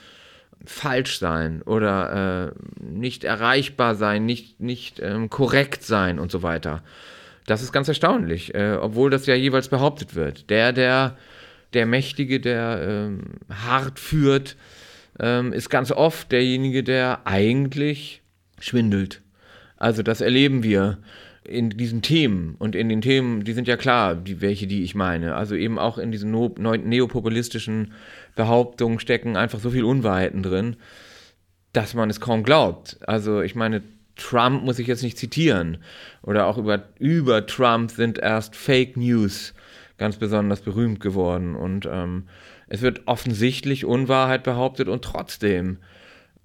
[0.64, 6.84] falsch sein oder äh, nicht erreichbar sein, nicht, nicht ähm, korrekt sein und so weiter.
[7.46, 10.50] Das ist ganz erstaunlich, äh, obwohl das ja jeweils behauptet wird.
[10.50, 11.16] Der, der,
[11.74, 14.56] der Mächtige, der ähm, hart führt,
[15.20, 18.22] ähm, ist ganz oft derjenige, der eigentlich
[18.60, 19.20] schwindelt.
[19.76, 20.98] Also das erleben wir
[21.44, 24.94] in diesen Themen und in den Themen, die sind ja klar, die, welche die ich
[24.94, 25.34] meine.
[25.34, 27.92] Also eben auch in diesen no, neopopulistischen
[28.36, 30.76] Behauptungen stecken einfach so viel Unwahrheiten drin,
[31.72, 32.98] dass man es kaum glaubt.
[33.06, 33.82] Also ich meine,
[34.16, 35.78] Trump muss ich jetzt nicht zitieren.
[36.22, 39.54] Oder auch über, über Trump sind erst Fake News
[39.98, 41.54] ganz besonders berühmt geworden.
[41.54, 42.24] Und ähm,
[42.68, 45.78] es wird offensichtlich Unwahrheit behauptet und trotzdem,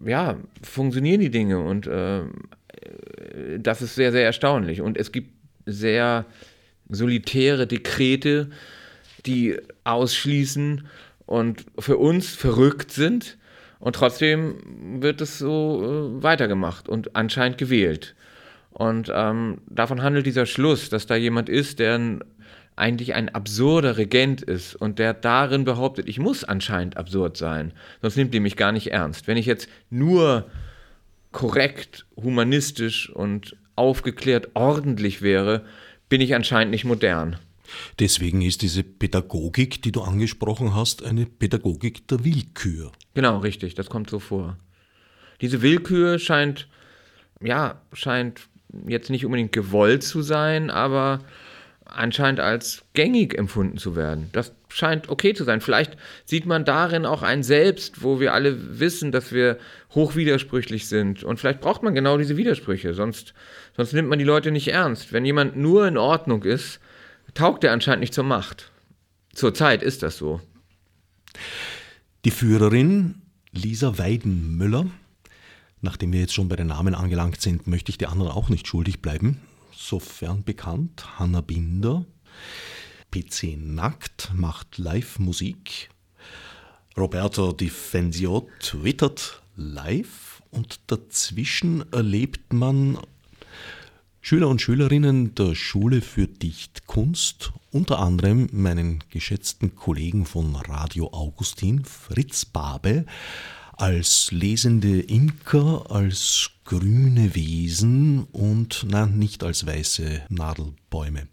[0.03, 1.59] ja, funktionieren die Dinge.
[1.59, 2.21] Und äh,
[3.59, 4.81] das ist sehr, sehr erstaunlich.
[4.81, 5.31] Und es gibt
[5.65, 6.25] sehr
[6.89, 8.49] solitäre Dekrete,
[9.25, 10.85] die ausschließen
[11.25, 13.37] und für uns verrückt sind
[13.83, 18.15] und trotzdem wird es so äh, weitergemacht und anscheinend gewählt.
[18.71, 22.23] Und ähm, davon handelt dieser Schluss, dass da jemand ist, der ein,
[22.75, 28.17] eigentlich ein absurder Regent ist und der darin behauptet, ich muss anscheinend absurd sein, sonst
[28.17, 29.27] nimmt ihr mich gar nicht ernst.
[29.27, 30.45] Wenn ich jetzt nur
[31.31, 35.65] korrekt, humanistisch und aufgeklärt ordentlich wäre,
[36.09, 37.37] bin ich anscheinend nicht modern.
[37.99, 42.91] Deswegen ist diese Pädagogik, die du angesprochen hast, eine Pädagogik der Willkür.
[43.13, 44.57] Genau, richtig, das kommt so vor.
[45.41, 46.67] Diese Willkür scheint,
[47.41, 48.41] ja, scheint
[48.87, 51.19] jetzt nicht unbedingt gewollt zu sein, aber
[51.93, 54.29] anscheinend als gängig empfunden zu werden.
[54.31, 55.61] Das scheint okay zu sein.
[55.61, 59.57] Vielleicht sieht man darin auch ein Selbst, wo wir alle wissen, dass wir
[59.91, 61.23] hochwidersprüchlich sind.
[61.23, 63.33] Und vielleicht braucht man genau diese Widersprüche, sonst,
[63.75, 65.13] sonst nimmt man die Leute nicht ernst.
[65.13, 66.79] Wenn jemand nur in Ordnung ist,
[67.33, 68.71] taugt er anscheinend nicht zur Macht.
[69.33, 70.41] Zurzeit ist das so.
[72.25, 74.87] Die Führerin Lisa Weidenmüller,
[75.81, 78.67] nachdem wir jetzt schon bei den Namen angelangt sind, möchte ich die anderen auch nicht
[78.67, 79.41] schuldig bleiben.
[79.85, 82.05] Sofern bekannt, Hanna Binder,
[83.11, 85.89] PC Nackt macht Live-Musik,
[86.95, 90.41] Roberto Di Fenzio twittert live.
[90.51, 92.97] Und dazwischen erlebt man
[94.21, 101.83] Schüler und Schülerinnen der Schule für Dichtkunst, unter anderem meinen geschätzten Kollegen von Radio Augustin,
[101.83, 103.05] Fritz Babe,
[103.73, 111.27] als lesende Imker, als grüne Wesen und nein, nicht als weiße Nadelbäume.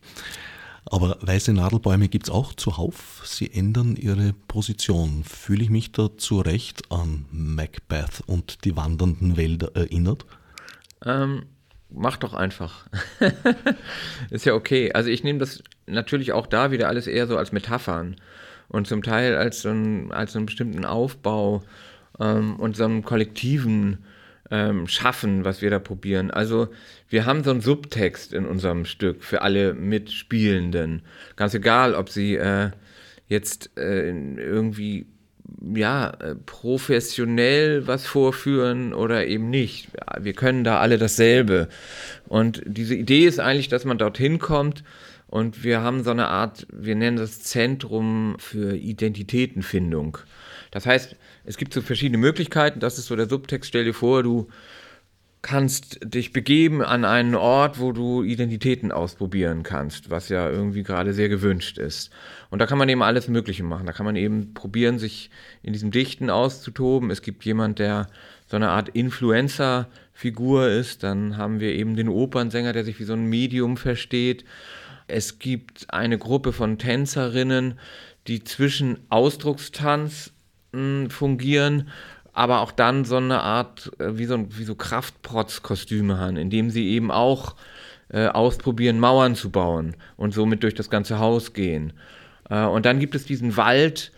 [0.87, 3.23] Aber weiße Nadelbäume gibt es auch zuhauf.
[3.25, 5.25] Sie ändern ihre Position.
[5.25, 10.27] Fühle ich mich da zu Recht an Macbeth und die wandernden Wälder erinnert?
[11.05, 11.45] Ähm,
[11.91, 12.87] mach doch einfach.
[14.31, 14.93] ist ja okay.
[14.93, 18.17] Also ich nehme das natürlich auch da wieder alles eher so als Metaphern
[18.69, 21.63] und zum Teil als so, ein, als so einen bestimmten Aufbau
[22.19, 24.05] ähm, und so einen kollektiven
[24.51, 26.31] ähm, Schaffen, was wir da probieren.
[26.31, 26.69] Also
[27.09, 31.03] wir haben so einen Subtext in unserem Stück für alle Mitspielenden.
[31.37, 32.71] Ganz egal, ob sie äh,
[33.29, 35.07] jetzt äh, irgendwie
[35.75, 39.89] ja, äh, professionell was vorführen oder eben nicht.
[40.21, 41.69] Wir können da alle dasselbe.
[42.29, 44.85] Und diese Idee ist eigentlich, dass man dorthin kommt
[45.27, 50.19] und wir haben so eine Art, wir nennen das Zentrum für Identitätenfindung.
[50.71, 54.23] Das heißt, es gibt so verschiedene Möglichkeiten, das ist so der Subtext, stell dir vor,
[54.23, 54.49] du
[55.43, 61.15] kannst dich begeben an einen Ort, wo du Identitäten ausprobieren kannst, was ja irgendwie gerade
[61.15, 62.11] sehr gewünscht ist.
[62.51, 63.87] Und da kann man eben alles Mögliche machen.
[63.87, 65.31] Da kann man eben probieren, sich
[65.63, 67.11] in diesem Dichten auszutoben.
[67.11, 68.09] Es gibt jemand, der
[68.47, 71.03] so eine Art Influencer-Figur ist.
[71.05, 74.45] Dann haben wir eben den Opernsänger, der sich wie so ein Medium versteht.
[75.07, 77.79] Es gibt eine Gruppe von Tänzerinnen,
[78.27, 80.33] die zwischen Ausdruckstanz
[80.73, 81.91] mh, fungieren
[82.33, 86.89] aber auch dann so eine Art, äh, wie so, wie so Kraftprotz-Kostüme haben, indem sie
[86.89, 87.55] eben auch
[88.09, 91.93] äh, ausprobieren, Mauern zu bauen und somit durch das ganze Haus gehen.
[92.49, 94.13] Äh, und dann gibt es diesen Wald,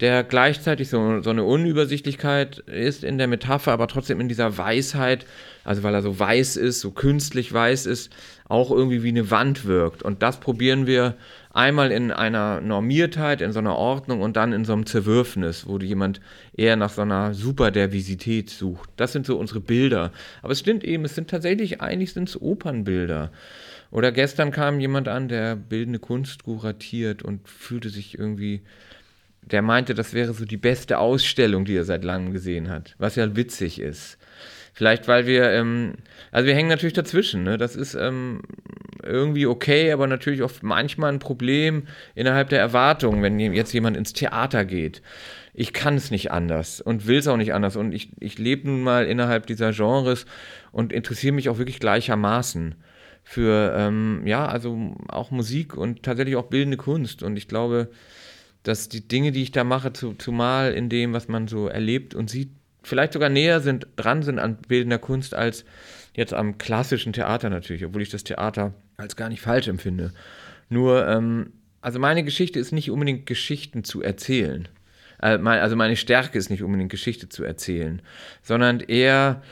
[0.00, 5.24] der gleichzeitig so, so eine Unübersichtlichkeit ist in der Metapher, aber trotzdem in dieser Weisheit,
[5.64, 8.12] also weil er so weiß ist, so künstlich weiß ist,
[8.46, 10.02] auch irgendwie wie eine Wand wirkt.
[10.02, 11.14] Und das probieren wir
[11.56, 15.78] einmal in einer Normiertheit, in so einer Ordnung und dann in so einem Zerwürfnis, wo
[15.78, 16.20] jemand
[16.54, 18.90] eher nach so einer Superdervisität sucht.
[18.96, 20.12] Das sind so unsere Bilder.
[20.42, 23.32] Aber es stimmt eben, es sind tatsächlich, eigentlich sind es Opernbilder.
[23.90, 28.62] Oder gestern kam jemand an, der bildende Kunst kuratiert und fühlte sich irgendwie
[29.42, 33.14] der meinte, das wäre so die beste Ausstellung, die er seit langem gesehen hat, was
[33.14, 34.18] ja witzig ist.
[34.76, 35.94] Vielleicht, weil wir, ähm,
[36.30, 37.56] also wir hängen natürlich dazwischen, ne?
[37.56, 38.42] das ist ähm,
[39.02, 41.84] irgendwie okay, aber natürlich auch manchmal ein Problem
[42.14, 45.00] innerhalb der Erwartungen, wenn jetzt jemand ins Theater geht.
[45.54, 48.68] Ich kann es nicht anders und will es auch nicht anders und ich, ich lebe
[48.68, 50.26] nun mal innerhalb dieser Genres
[50.72, 52.74] und interessiere mich auch wirklich gleichermaßen
[53.24, 57.88] für, ähm, ja, also auch Musik und tatsächlich auch bildende Kunst und ich glaube,
[58.62, 62.14] dass die Dinge, die ich da mache, zu, zumal in dem, was man so erlebt
[62.14, 62.50] und sieht,
[62.86, 65.64] vielleicht sogar näher sind, dran sind an bildender Kunst als
[66.14, 70.12] jetzt am klassischen Theater natürlich, obwohl ich das Theater als gar nicht falsch empfinde.
[70.68, 74.68] Nur, ähm, also meine Geschichte ist nicht unbedingt Geschichten zu erzählen.
[75.20, 78.00] Äh, also meine Stärke ist nicht unbedingt Geschichte zu erzählen,
[78.42, 79.42] sondern eher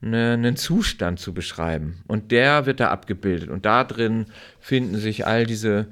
[0.00, 2.02] eine, einen Zustand zu beschreiben.
[2.06, 3.50] Und der wird da abgebildet.
[3.50, 4.26] Und da drin
[4.60, 5.86] finden sich all diese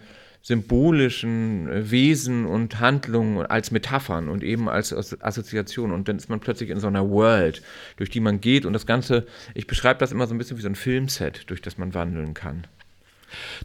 [0.47, 5.91] symbolischen äh, Wesen und Handlungen als Metaphern und eben als Assoziation.
[5.91, 7.63] Und dann ist man plötzlich in so einer World,
[7.97, 8.65] durch die man geht.
[8.65, 11.63] Und das Ganze, ich beschreibe das immer so ein bisschen wie so ein Filmset, durch
[11.63, 12.69] das man wandeln kann.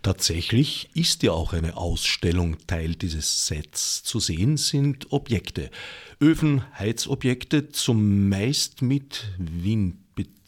[0.01, 4.01] Tatsächlich ist ja auch eine Ausstellung Teil dieses Sets.
[4.01, 5.69] Zu sehen sind Objekte.
[6.19, 9.25] Öfen, Heizobjekte, zumeist mit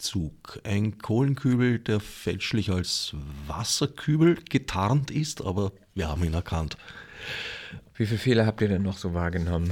[0.03, 0.59] Windbezug.
[0.63, 3.15] Ein Kohlenkübel, der fälschlich als
[3.47, 6.77] Wasserkübel getarnt ist, aber wir haben ihn erkannt.
[7.95, 9.71] Wie viele Fehler habt ihr denn noch so wahrgenommen?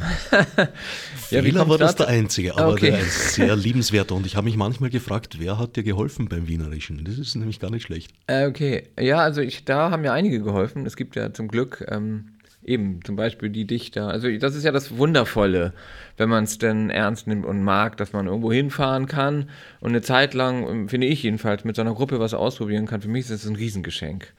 [1.15, 2.91] Fehler ja, war das der einzige, aber okay.
[2.91, 4.13] der ist sehr liebenswerter.
[4.15, 7.03] Und ich habe mich manchmal gefragt, wer hat dir geholfen beim Wienerischen?
[7.03, 8.11] Das ist nämlich gar nicht schlecht.
[8.27, 10.85] Äh, okay, ja, also ich, da haben ja einige geholfen.
[10.85, 14.07] Es gibt ja zum Glück ähm, eben zum Beispiel die Dichter.
[14.07, 15.73] Also das ist ja das Wundervolle,
[16.17, 20.01] wenn man es denn ernst nimmt und mag, dass man irgendwo hinfahren kann und eine
[20.01, 23.01] Zeit lang, ähm, finde ich jedenfalls, mit so einer Gruppe was ausprobieren kann.
[23.01, 24.33] Für mich ist das ein Riesengeschenk.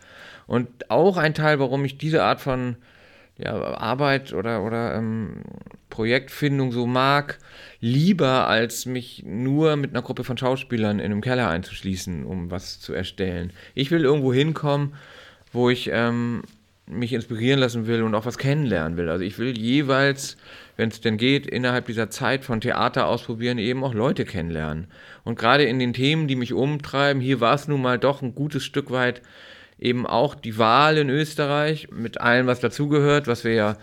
[0.47, 2.77] Und auch ein Teil, warum ich diese Art von
[3.39, 5.43] ja, Arbeit oder, oder ähm,
[5.91, 7.39] Projektfindung so mag,
[7.81, 12.81] lieber als mich nur mit einer Gruppe von Schauspielern in einem Keller einzuschließen, um was
[12.81, 13.53] zu erstellen.
[13.75, 14.95] Ich will irgendwo hinkommen,
[15.53, 16.43] wo ich ähm,
[16.87, 19.09] mich inspirieren lassen will und auch was kennenlernen will.
[19.09, 20.37] Also ich will jeweils,
[20.77, 24.89] wenn es denn geht, innerhalb dieser Zeit von Theater ausprobieren, eben auch Leute kennenlernen.
[25.25, 28.35] Und gerade in den Themen, die mich umtreiben, hier war es nun mal doch ein
[28.35, 29.23] gutes Stück weit
[29.79, 33.77] eben auch die Wahl in Österreich mit allem, was dazugehört, was wir ja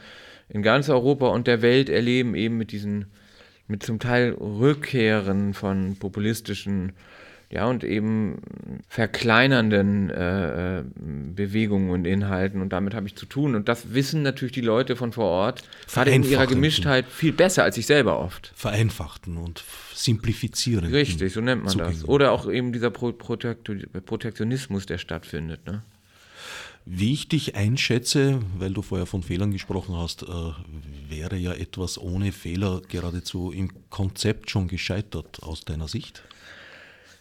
[0.48, 3.08] in ganz Europa und der Welt erleben, eben mit diesen,
[3.68, 6.94] mit zum Teil Rückkehren von populistischen,
[7.52, 8.42] ja, und eben
[8.88, 10.84] verkleinernden äh, äh
[11.34, 12.62] Bewegungen und Inhalten.
[12.62, 13.56] Und damit habe ich zu tun.
[13.56, 17.64] Und das wissen natürlich die Leute von vor Ort, gerade in ihrer Gemischtheit, viel besser
[17.64, 18.52] als ich selber oft.
[18.56, 19.64] Vereinfachten und
[19.96, 20.92] simplifizieren.
[20.92, 22.08] Richtig, so nennt man das.
[22.08, 25.66] Oder auch eben dieser Pro Protektionismus, der stattfindet.
[25.66, 25.82] Ne?
[26.86, 30.28] Wie ich dich einschätze, weil du vorher von Fehlern gesprochen hast, äh,
[31.08, 36.24] wäre ja etwas ohne Fehler geradezu im Konzept schon gescheitert aus deiner Sicht?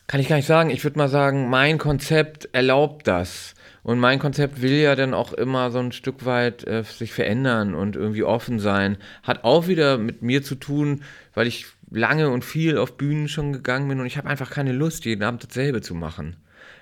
[0.08, 0.70] Kann ich gar nicht sagen.
[0.70, 3.54] Ich würde mal sagen, mein Konzept erlaubt das.
[3.82, 7.74] Und mein Konzept will ja dann auch immer so ein Stück weit äh, sich verändern
[7.74, 8.96] und irgendwie offen sein.
[9.22, 11.02] Hat auch wieder mit mir zu tun,
[11.34, 14.72] weil ich lange und viel auf Bühnen schon gegangen bin und ich habe einfach keine
[14.72, 16.36] Lust, jeden Abend dasselbe zu machen.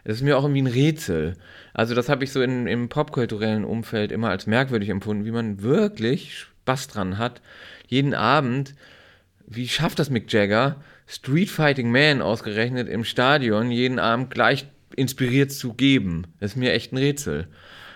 [0.05, 1.35] Das ist mir auch irgendwie ein Rätsel.
[1.75, 5.63] Also das habe ich so in, im popkulturellen Umfeld immer als merkwürdig empfunden, wie man
[5.63, 7.43] wirklich Spaß dran hat,
[7.89, 8.75] jeden Abend,
[9.49, 15.53] wie schafft das Mick Jagger, Street Fighting Man ausgerechnet im Stadion jeden Abend gleich inspiriert
[15.53, 16.27] zu geben.
[16.41, 17.47] Das ist mir echt ein Rätsel.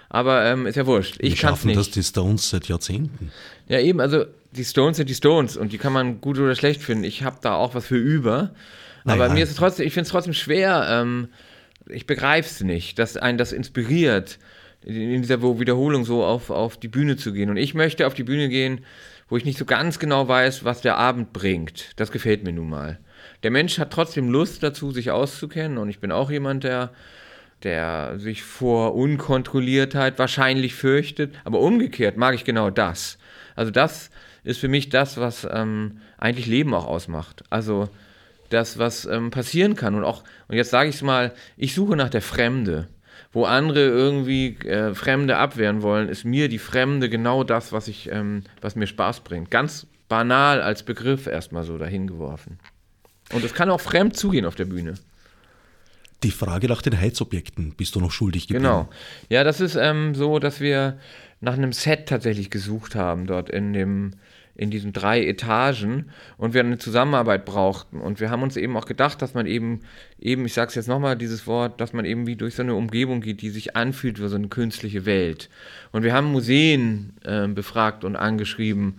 [0.08, 1.16] Aber ähm, ist ja wurscht.
[1.20, 1.78] Ich kann nicht.
[1.78, 3.30] das die Stones seit Jahrzehnten.
[3.68, 6.82] Ja, eben, also die Stones sind die Stones und die kann man gut oder schlecht
[6.82, 7.04] finden.
[7.04, 8.52] Ich habe da auch was für über.
[9.04, 9.34] Aber naja.
[9.34, 11.28] mir ist es trotzdem, ich finde es trotzdem schwer, ähm,
[11.88, 14.38] ich begreife es nicht, dass einen das inspiriert,
[14.82, 17.50] in dieser Wiederholung so auf, auf die Bühne zu gehen.
[17.50, 18.80] Und ich möchte auf die Bühne gehen,
[19.30, 21.98] wo ich nicht so ganz genau weiß, was der Abend bringt.
[21.98, 22.98] Das gefällt mir nun mal.
[23.42, 26.90] Der Mensch hat trotzdem Lust dazu, sich auszukennen und ich bin auch jemand, der
[27.62, 31.34] der sich vor Unkontrolliertheit wahrscheinlich fürchtet.
[31.44, 33.18] Aber umgekehrt mag ich genau das.
[33.54, 34.10] Also das
[34.44, 37.44] ist für mich das, was ähm, eigentlich Leben auch ausmacht.
[37.50, 37.88] Also
[38.48, 39.94] das, was ähm, passieren kann.
[39.94, 42.88] Und auch, und jetzt sage ich es mal, ich suche nach der Fremde.
[43.32, 48.10] Wo andere irgendwie äh, Fremde abwehren wollen, ist mir die Fremde genau das, was ich,
[48.10, 49.50] ähm, was mir Spaß bringt.
[49.50, 52.58] Ganz banal als Begriff erstmal so dahin geworfen.
[53.32, 54.94] Und es kann auch fremd zugehen auf der Bühne.
[56.22, 58.64] Die Frage nach den Heizobjekten bist du noch schuldig geblieben.
[58.64, 58.88] Genau.
[59.28, 60.98] Ja, das ist ähm, so, dass wir
[61.40, 64.12] nach einem Set tatsächlich gesucht haben, dort in dem
[64.60, 67.98] in diesen drei Etagen und wir eine Zusammenarbeit brauchten.
[67.98, 69.80] Und wir haben uns eben auch gedacht, dass man eben,
[70.18, 72.74] eben, ich sage es jetzt nochmal, dieses Wort, dass man eben wie durch so eine
[72.74, 75.48] Umgebung geht, die sich anfühlt wie so eine künstliche Welt.
[75.92, 78.98] Und wir haben Museen äh, befragt und angeschrieben.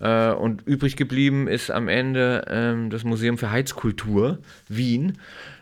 [0.00, 4.38] Äh, und übrig geblieben ist am Ende äh, das Museum für Heizkultur
[4.68, 5.18] Wien.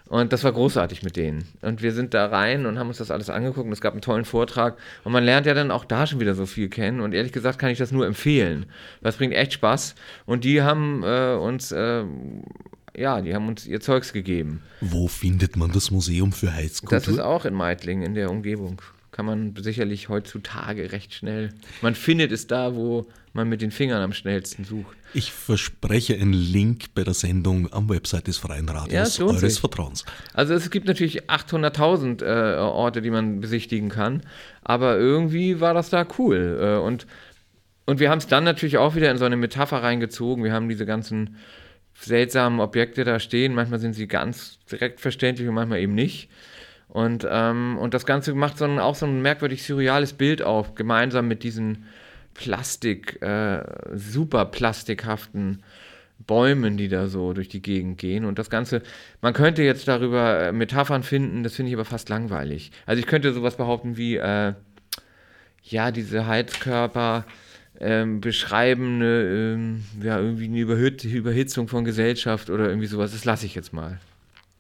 [0.09, 1.49] Und das war großartig mit denen.
[1.63, 4.03] Und wir sind da rein und haben uns das alles angeguckt und es gab einen
[4.03, 4.77] tollen Vortrag.
[5.03, 7.01] Und man lernt ja dann auch da schon wieder so viel kennen.
[7.01, 8.67] Und ehrlich gesagt kann ich das nur empfehlen.
[9.01, 9.95] Das bringt echt Spaß.
[10.27, 12.05] Und die haben äh, uns, äh,
[12.95, 14.63] ja, die haben uns ihr Zeugs gegeben.
[14.83, 16.99] Wo findet man das Museum für Heizkultur?
[16.99, 18.83] Das ist auch in Meidling in der Umgebung
[19.15, 21.51] kann man sicherlich heutzutage recht schnell.
[21.83, 24.97] Man findet es da, wo man mit den Fingern am schnellsten sucht.
[25.13, 29.61] Ich verspreche einen Link bei der Sendung am Website des Freien Radios ja, eures sich.
[29.61, 30.05] Vertrauens.
[30.33, 34.23] Also es gibt natürlich 800.000 äh, Orte, die man besichtigen kann,
[34.65, 36.59] aber irgendwie war das da cool.
[36.61, 37.07] Äh, und,
[37.87, 40.43] und wir haben es dann natürlich auch wieder in so eine Metapher reingezogen.
[40.43, 41.37] Wir haben diese ganzen
[41.95, 43.55] seltsamen Objekte da stehen.
[43.55, 46.29] Manchmal sind sie ganz direkt verständlich und manchmal eben nicht.
[46.95, 50.77] Und, ähm, und das Ganze macht so ein, auch so ein merkwürdig surreales Bild auf,
[50.77, 51.87] gemeinsam mit diesen
[52.35, 55.65] Plastik, äh, super plastikhaften
[56.25, 58.25] Bäumen, die da so durch die Gegend gehen.
[58.25, 58.81] Und das Ganze,
[59.21, 62.71] man könnte jetzt darüber äh, Metaphern finden, das finde ich aber fast langweilig.
[62.87, 64.55] Also ich könnte sowas behaupten wie, äh,
[65.65, 67.25] ja, diese Heizkörper
[67.81, 73.11] ähm, beschreiben eine, ähm, ja, irgendwie eine Überhitzung von Gesellschaft oder irgendwie sowas.
[73.11, 73.99] Das lasse ich jetzt mal.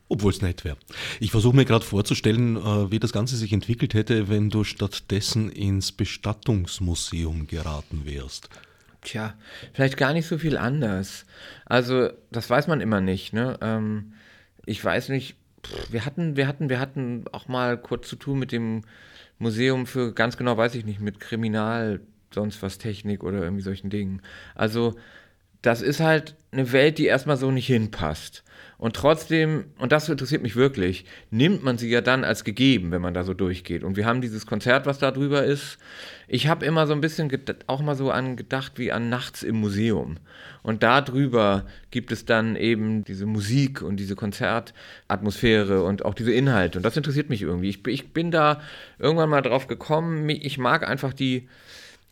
[0.09, 0.76] Obwohl es nett wäre.
[1.18, 5.50] Ich versuche mir gerade vorzustellen, äh, wie das Ganze sich entwickelt hätte, wenn du stattdessen
[5.50, 8.50] ins Bestattungsmuseum geraten wärst.
[9.00, 9.34] Tja,
[9.72, 11.26] vielleicht gar nicht so viel anders.
[11.66, 13.32] Also, das weiß man immer nicht.
[13.32, 13.59] Ne?
[13.61, 14.14] Ähm,
[14.66, 15.36] ich weiß nicht,
[15.90, 18.82] wir hatten, wir hatten, wir hatten auch mal kurz zu tun mit dem
[19.38, 22.00] Museum für, ganz genau weiß ich nicht, mit Kriminal,
[22.32, 24.22] sonst was Technik oder irgendwie solchen Dingen.
[24.55, 24.94] Also,
[25.62, 28.44] das ist halt eine Welt, die erstmal so nicht hinpasst.
[28.85, 33.01] Und trotzdem, und das interessiert mich wirklich, nimmt man sie ja dann als gegeben, wenn
[33.01, 33.82] man da so durchgeht.
[33.82, 35.78] Und wir haben dieses Konzert, was da drüber ist.
[36.28, 37.32] Ich habe immer so ein bisschen
[37.66, 40.18] auch mal so an gedacht wie an Nachts im Museum.
[40.62, 46.35] Und da drüber gibt es dann eben diese Musik und diese Konzertatmosphäre und auch diese
[46.35, 46.78] Inhalte.
[46.78, 47.70] Und das interessiert mich irgendwie.
[47.70, 48.61] Ich, ich bin da
[48.99, 50.28] irgendwann mal drauf gekommen.
[50.28, 51.49] Ich mag einfach die,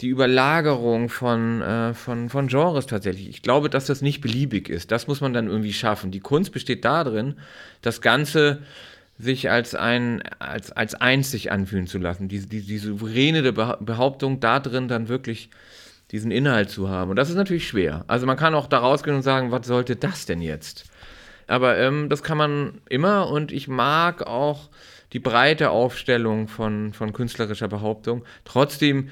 [0.03, 3.29] die Überlagerung von, äh, von, von Genres tatsächlich.
[3.29, 4.91] Ich glaube, dass das nicht beliebig ist.
[4.91, 6.11] Das muss man dann irgendwie schaffen.
[6.11, 7.37] Die Kunst besteht darin,
[7.83, 8.63] das Ganze
[9.19, 12.29] sich als ein als, als einzig anfühlen zu lassen.
[12.29, 15.51] Diese, die, die souveräne Behauptung da drin dann wirklich
[16.11, 17.11] diesen Inhalt zu haben.
[17.11, 18.05] Und das ist natürlich schwer.
[18.09, 20.85] Also man kann auch da rausgehen und sagen, was sollte das denn jetzt?
[21.47, 24.69] Aber ähm, das kann man immer und ich mag auch
[25.13, 28.25] die breite Aufstellung von, von künstlerischer Behauptung.
[28.45, 29.11] Trotzdem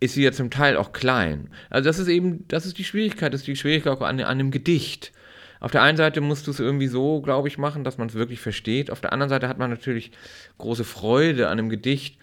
[0.00, 1.48] ist sie ja zum Teil auch klein.
[1.70, 4.26] Also das ist eben, das ist die Schwierigkeit, das ist die Schwierigkeit auch an, an
[4.26, 5.12] einem Gedicht.
[5.58, 8.14] Auf der einen Seite musst du es irgendwie so, glaube ich, machen, dass man es
[8.14, 8.90] wirklich versteht.
[8.90, 10.12] Auf der anderen Seite hat man natürlich
[10.58, 12.18] große Freude an einem Gedicht,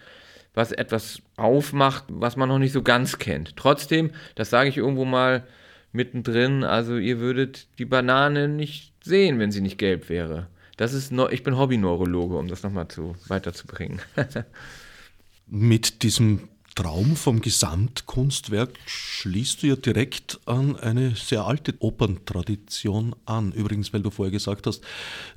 [0.54, 3.56] was etwas aufmacht, was man noch nicht so ganz kennt.
[3.56, 5.44] Trotzdem, das sage ich irgendwo mal
[5.92, 10.46] mittendrin, also ihr würdet die Banane nicht sehen, wenn sie nicht gelb wäre.
[10.76, 14.00] Das ist, no ich bin Hobby-Neurologe, um das nochmal zu, weiterzubringen.
[15.46, 23.52] Mit diesem Traum vom Gesamtkunstwerk schließt du ja direkt an eine sehr alte Operntradition an.
[23.52, 24.82] Übrigens, weil du vorher gesagt hast,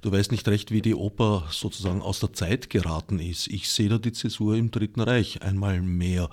[0.01, 3.47] du weißt nicht recht, wie die Oper sozusagen aus der Zeit geraten ist.
[3.47, 6.31] Ich sehe da die Zäsur im Dritten Reich einmal mehr.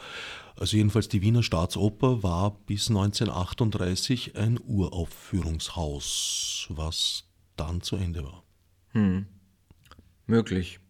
[0.57, 7.25] Also jedenfalls die Wiener Staatsoper war bis 1938 ein Uraufführungshaus, was
[7.57, 8.43] dann zu Ende war.
[8.93, 9.27] Hm.
[10.27, 10.81] Möglich.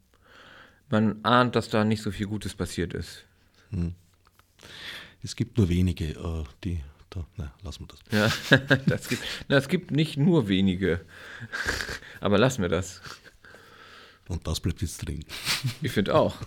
[0.88, 3.24] Man ahnt, dass da nicht so viel Gutes passiert ist.
[3.70, 3.96] Hm.
[5.25, 8.01] Es gibt nur wenige, äh, die da, na, lassen wir das.
[8.51, 11.05] Ja, das gibt, na, es gibt nicht nur wenige,
[12.20, 13.01] aber lassen wir das.
[14.29, 15.25] Und das bleibt jetzt drin.
[15.81, 16.37] Ich finde auch.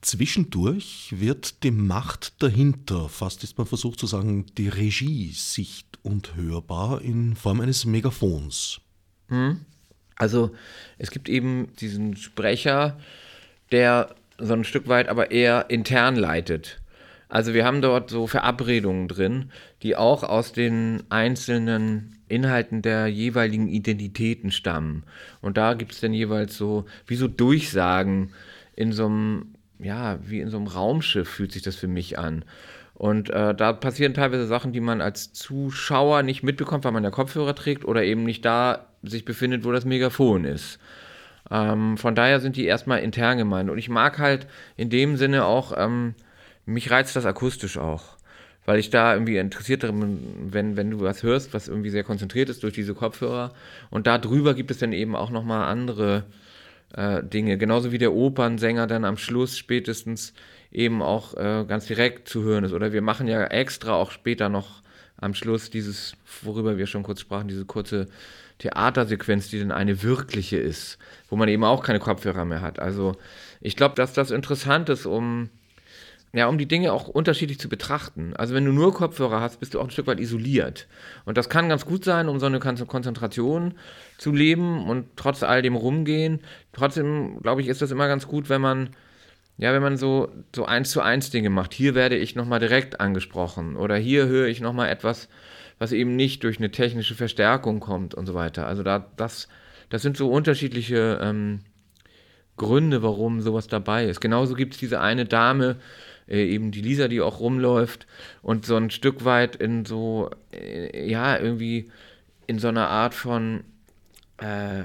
[0.00, 6.36] Zwischendurch wird die Macht dahinter, fast ist man versucht zu sagen, die Regie sicht- und
[6.36, 8.80] hörbar in Form eines Megafons.
[9.28, 9.64] Hm.
[10.14, 10.54] Also
[10.98, 12.98] es gibt eben diesen Sprecher,
[13.72, 16.80] der so ein Stück weit aber eher intern leitet.
[17.28, 19.50] Also wir haben dort so Verabredungen drin,
[19.82, 25.04] die auch aus den einzelnen Inhalten der jeweiligen Identitäten stammen.
[25.40, 28.32] Und da gibt es dann jeweils so, wie so Durchsagen
[28.74, 32.44] in so einem, ja, wie in so einem Raumschiff fühlt sich das für mich an.
[32.94, 37.10] Und äh, da passieren teilweise Sachen, die man als Zuschauer nicht mitbekommt, weil man ja
[37.10, 40.78] Kopfhörer trägt oder eben nicht da sich befindet, wo das Megafon ist.
[41.50, 43.70] Ähm, von daher sind die erstmal intern gemeint.
[43.70, 46.14] Und ich mag halt in dem Sinne auch, ähm,
[46.64, 48.16] mich reizt das akustisch auch.
[48.64, 52.48] Weil ich da irgendwie interessiert bin, wenn, wenn du was hörst, was irgendwie sehr konzentriert
[52.48, 53.52] ist durch diese Kopfhörer.
[53.90, 56.24] Und da drüber gibt es dann eben auch nochmal andere
[56.94, 57.58] äh, Dinge.
[57.58, 60.34] Genauso wie der Opernsänger dann am Schluss spätestens
[60.72, 62.72] eben auch äh, ganz direkt zu hören ist.
[62.72, 64.82] Oder wir machen ja extra auch später noch
[65.16, 68.08] am Schluss dieses, worüber wir schon kurz sprachen, diese kurze
[68.58, 70.98] Theatersequenz, die dann eine wirkliche ist,
[71.28, 72.78] wo man eben auch keine Kopfhörer mehr hat.
[72.78, 73.16] Also
[73.60, 75.50] ich glaube, dass das interessant ist, um
[76.32, 78.34] ja, um die Dinge auch unterschiedlich zu betrachten.
[78.36, 80.86] Also wenn du nur Kopfhörer hast, bist du auch ein Stück weit isoliert.
[81.24, 83.74] Und das kann ganz gut sein, um so eine Konzentration
[84.18, 86.40] zu leben und trotz all dem rumgehen.
[86.72, 88.90] Trotzdem, glaube ich, ist das immer ganz gut, wenn man
[89.58, 93.00] ja, wenn man so, so eins zu eins Dinge macht, hier werde ich nochmal direkt
[93.00, 95.28] angesprochen oder hier höre ich nochmal etwas,
[95.78, 98.66] was eben nicht durch eine technische Verstärkung kommt und so weiter.
[98.66, 99.48] Also da, das,
[99.88, 101.60] das sind so unterschiedliche ähm,
[102.56, 104.20] Gründe, warum sowas dabei ist.
[104.20, 105.76] Genauso gibt es diese eine Dame,
[106.28, 108.06] äh, eben die Lisa, die auch rumläuft
[108.42, 111.90] und so ein Stück weit in so, äh, ja, irgendwie
[112.46, 113.64] in so einer Art von,
[114.38, 114.84] äh,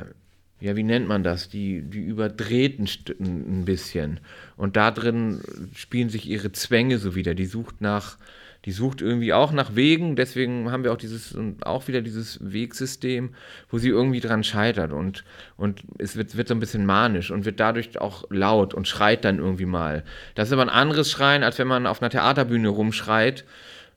[0.59, 1.49] ja, wie nennt man das?
[1.49, 2.87] Die, die überdrehten
[3.19, 4.19] ein bisschen.
[4.57, 5.41] Und da drin
[5.73, 7.33] spielen sich ihre Zwänge so wieder.
[7.33, 8.17] Die sucht nach,
[8.65, 13.33] die sucht irgendwie auch nach Wegen, deswegen haben wir auch dieses auch wieder dieses Wegsystem,
[13.69, 15.23] wo sie irgendwie dran scheitert und,
[15.57, 19.25] und es wird, wird so ein bisschen manisch und wird dadurch auch laut und schreit
[19.25, 20.03] dann irgendwie mal.
[20.35, 23.45] Das ist aber ein anderes Schreien, als wenn man auf einer Theaterbühne rumschreit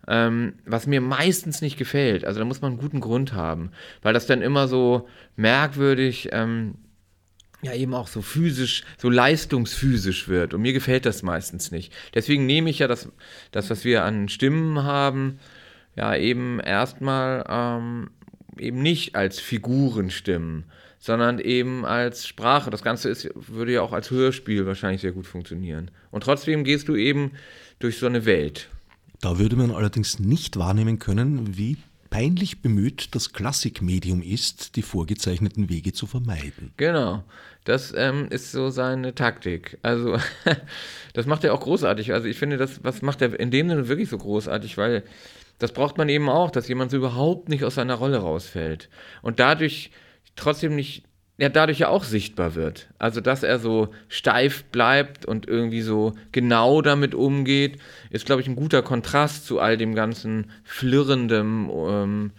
[0.07, 2.25] ähm, was mir meistens nicht gefällt.
[2.25, 3.71] Also da muss man einen guten Grund haben,
[4.03, 6.75] weil das dann immer so merkwürdig, ähm,
[7.65, 10.55] ja eben auch so physisch, so leistungsphysisch wird.
[10.55, 11.93] Und mir gefällt das meistens nicht.
[12.15, 13.09] Deswegen nehme ich ja das,
[13.51, 15.39] das was wir an Stimmen haben,
[15.97, 18.11] ja eben erstmal ähm,
[18.59, 20.65] eben nicht als Figurenstimmen,
[20.99, 22.71] sondern eben als Sprache.
[22.71, 25.91] Das Ganze ist, würde ja auch als Hörspiel wahrscheinlich sehr gut funktionieren.
[26.11, 27.33] Und trotzdem gehst du eben
[27.79, 28.69] durch so eine Welt.
[29.21, 31.79] Da würde man allerdings nicht wahrnehmen können, wie
[32.15, 36.73] peinlich bemüht das Klassikmedium ist, die vorgezeichneten Wege zu vermeiden.
[36.77, 37.25] Genau,
[37.65, 39.79] das ähm, ist so seine Taktik.
[39.83, 40.17] Also
[41.13, 42.13] das macht er auch großartig.
[42.13, 45.03] Also ich finde, das was macht er in dem Sinne wirklich so großartig, weil
[45.59, 48.91] das braucht man eben auch, dass jemand so überhaupt nicht aus seiner Rolle rausfällt
[49.23, 49.91] und dadurch
[50.37, 51.03] trotzdem nicht
[51.39, 52.89] ja dadurch ja auch sichtbar wird.
[52.99, 57.79] Also, dass er so steif bleibt und irgendwie so genau damit umgeht,
[58.11, 62.31] ist, glaube ich, ein guter Kontrast zu all dem ganzen flirrenden, ähm,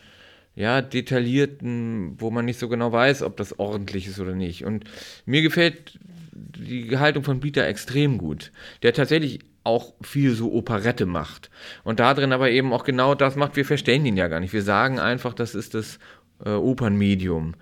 [0.56, 4.64] ja, detaillierten, wo man nicht so genau weiß, ob das ordentlich ist oder nicht.
[4.64, 4.86] Und
[5.26, 6.00] mir gefällt
[6.32, 11.50] die Haltung von Peter extrem gut, der tatsächlich auch viel so Operette macht.
[11.84, 14.54] Und da drin aber eben auch genau das macht, wir verstehen ihn ja gar nicht.
[14.54, 16.00] Wir sagen einfach, das ist das
[16.46, 17.56] äh, Opernmedium.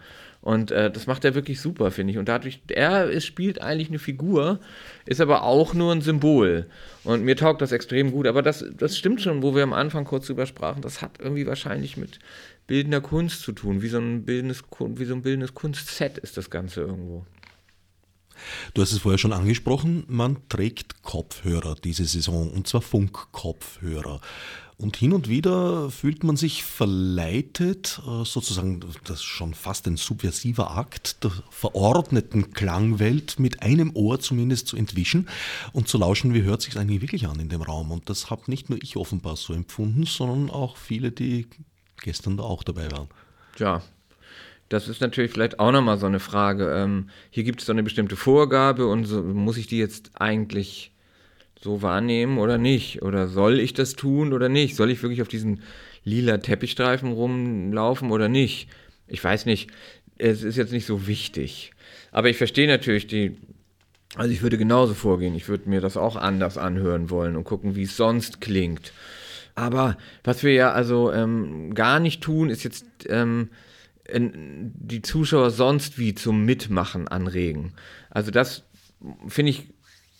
[0.43, 2.17] Und äh, das macht er wirklich super, finde ich.
[2.17, 4.59] Und dadurch, er ist, spielt eigentlich eine Figur,
[5.05, 6.67] ist aber auch nur ein Symbol.
[7.05, 8.27] Und mir taugt das extrem gut.
[8.27, 10.81] Aber das, das stimmt schon, wo wir am Anfang kurz drüber sprachen.
[10.81, 12.19] Das hat irgendwie wahrscheinlich mit
[12.67, 13.81] bildender Kunst zu tun.
[13.81, 17.25] Wie so ein bildendes, wie so ein bildendes Kunstset ist das Ganze irgendwo.
[18.73, 24.19] Du hast es vorher schon angesprochen, man trägt Kopfhörer diese Saison und zwar Funkkopfhörer.
[24.77, 29.97] Und hin und wieder fühlt man sich verleitet, äh, sozusagen das ist schon fast ein
[29.97, 35.29] subversiver Akt der verordneten Klangwelt mit einem Ohr zumindest zu entwischen
[35.73, 37.91] und zu lauschen, wie hört sich eigentlich wirklich an in dem Raum.
[37.91, 41.47] Und das habe nicht nur ich offenbar so empfunden, sondern auch viele, die
[42.01, 43.07] gestern da auch dabei waren.
[43.57, 43.81] Ja,
[44.69, 46.73] das ist natürlich vielleicht auch nochmal so eine Frage.
[46.73, 50.92] Ähm, hier gibt es so eine bestimmte Vorgabe und so, muss ich die jetzt eigentlich
[51.63, 53.01] so wahrnehmen oder nicht?
[53.01, 54.75] Oder soll ich das tun oder nicht?
[54.75, 55.61] Soll ich wirklich auf diesen
[56.03, 58.67] lila Teppichstreifen rumlaufen oder nicht?
[59.07, 59.69] Ich weiß nicht.
[60.17, 61.71] Es ist jetzt nicht so wichtig.
[62.11, 63.37] Aber ich verstehe natürlich die.
[64.15, 65.35] Also ich würde genauso vorgehen.
[65.35, 68.93] Ich würde mir das auch anders anhören wollen und gucken, wie es sonst klingt.
[69.55, 73.49] Aber was wir ja also ähm, gar nicht tun, ist jetzt ähm,
[74.11, 77.73] die Zuschauer sonst wie zum Mitmachen anregen.
[78.09, 78.63] Also das
[79.27, 79.69] finde ich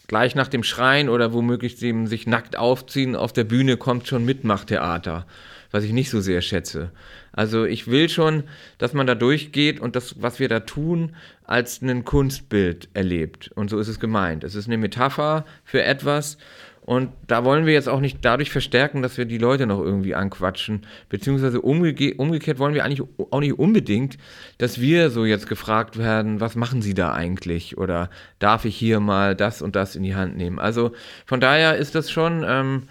[0.08, 4.26] gleich nach dem Schreien oder womöglich dem sich nackt aufziehen auf der Bühne kommt schon
[4.26, 5.26] Mitmachtheater,
[5.72, 6.92] was ich nicht so sehr schätze.
[7.32, 8.44] Also ich will schon,
[8.78, 13.52] dass man da durchgeht und das, was wir da tun, als ein Kunstbild erlebt.
[13.56, 14.44] Und so ist es gemeint.
[14.44, 16.38] Es ist eine Metapher für etwas
[16.86, 20.16] und da wollen wir jetzt auch nicht dadurch verstärken, dass wir die Leute noch irgendwie
[20.16, 20.86] anquatschen.
[21.10, 24.18] Beziehungsweise umge umgekehrt wollen wir eigentlich auch nicht unbedingt,
[24.58, 27.78] dass wir so jetzt gefragt werden, was machen Sie da eigentlich?
[27.78, 28.10] Oder
[28.40, 30.60] darf ich hier mal das und das in die Hand nehmen?
[30.60, 30.92] Also
[31.26, 32.84] von daher ist das schon, ähm,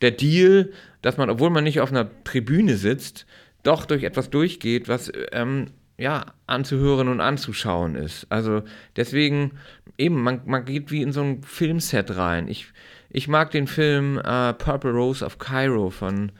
[0.00, 0.72] der Deal,
[1.02, 3.26] dass man, obwohl man nicht auf einer Tribüne sitzt,
[3.62, 5.66] doch durch etwas durchgeht, was ähm,
[5.96, 8.26] ja anzuhören und anzuschauen ist.
[8.28, 8.62] Also
[8.96, 9.52] deswegen
[9.96, 12.48] eben, man, man geht wie in so ein Filmset rein.
[12.48, 12.72] Ich,
[13.14, 16.32] ich mag den Film äh, Purple Rose of Cairo von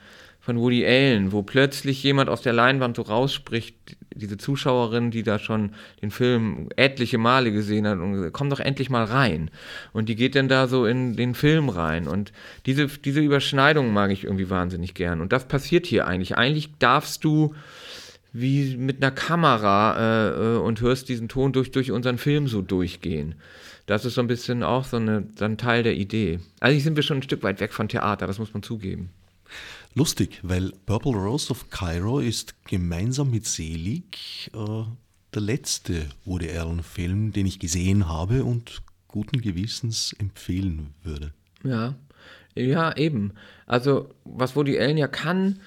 [0.45, 5.39] von Woody Allen, wo plötzlich jemand aus der Leinwand so rausspricht, diese Zuschauerin, die da
[5.39, 5.71] schon
[6.03, 9.49] den Film etliche Male gesehen hat und komm doch endlich mal rein.
[9.91, 12.07] Und die geht dann da so in den Film rein.
[12.07, 12.31] Und
[12.67, 15.19] diese, diese Überschneidung mag ich irgendwie wahnsinnig gern.
[15.19, 16.37] Und das passiert hier eigentlich.
[16.37, 17.55] Eigentlich darfst du
[18.31, 22.61] wie mit einer Kamera äh, äh und hörst diesen Ton durch, durch unseren Film so
[22.61, 23.33] durchgehen.
[23.85, 26.39] Das ist so ein bisschen auch so, eine, so ein Teil der Idee.
[26.59, 29.09] Eigentlich sind wir schon ein Stück weit weg von Theater, das muss man zugeben.
[29.93, 34.83] Lustig, weil Purple Rose of Cairo ist gemeinsam mit Selig äh,
[35.33, 41.31] der letzte Woody Allen-Film, den ich gesehen habe und guten Gewissens empfehlen würde.
[41.63, 41.95] Ja,
[42.55, 43.33] ja, eben.
[43.65, 45.59] Also, was Woody Allen ja kann,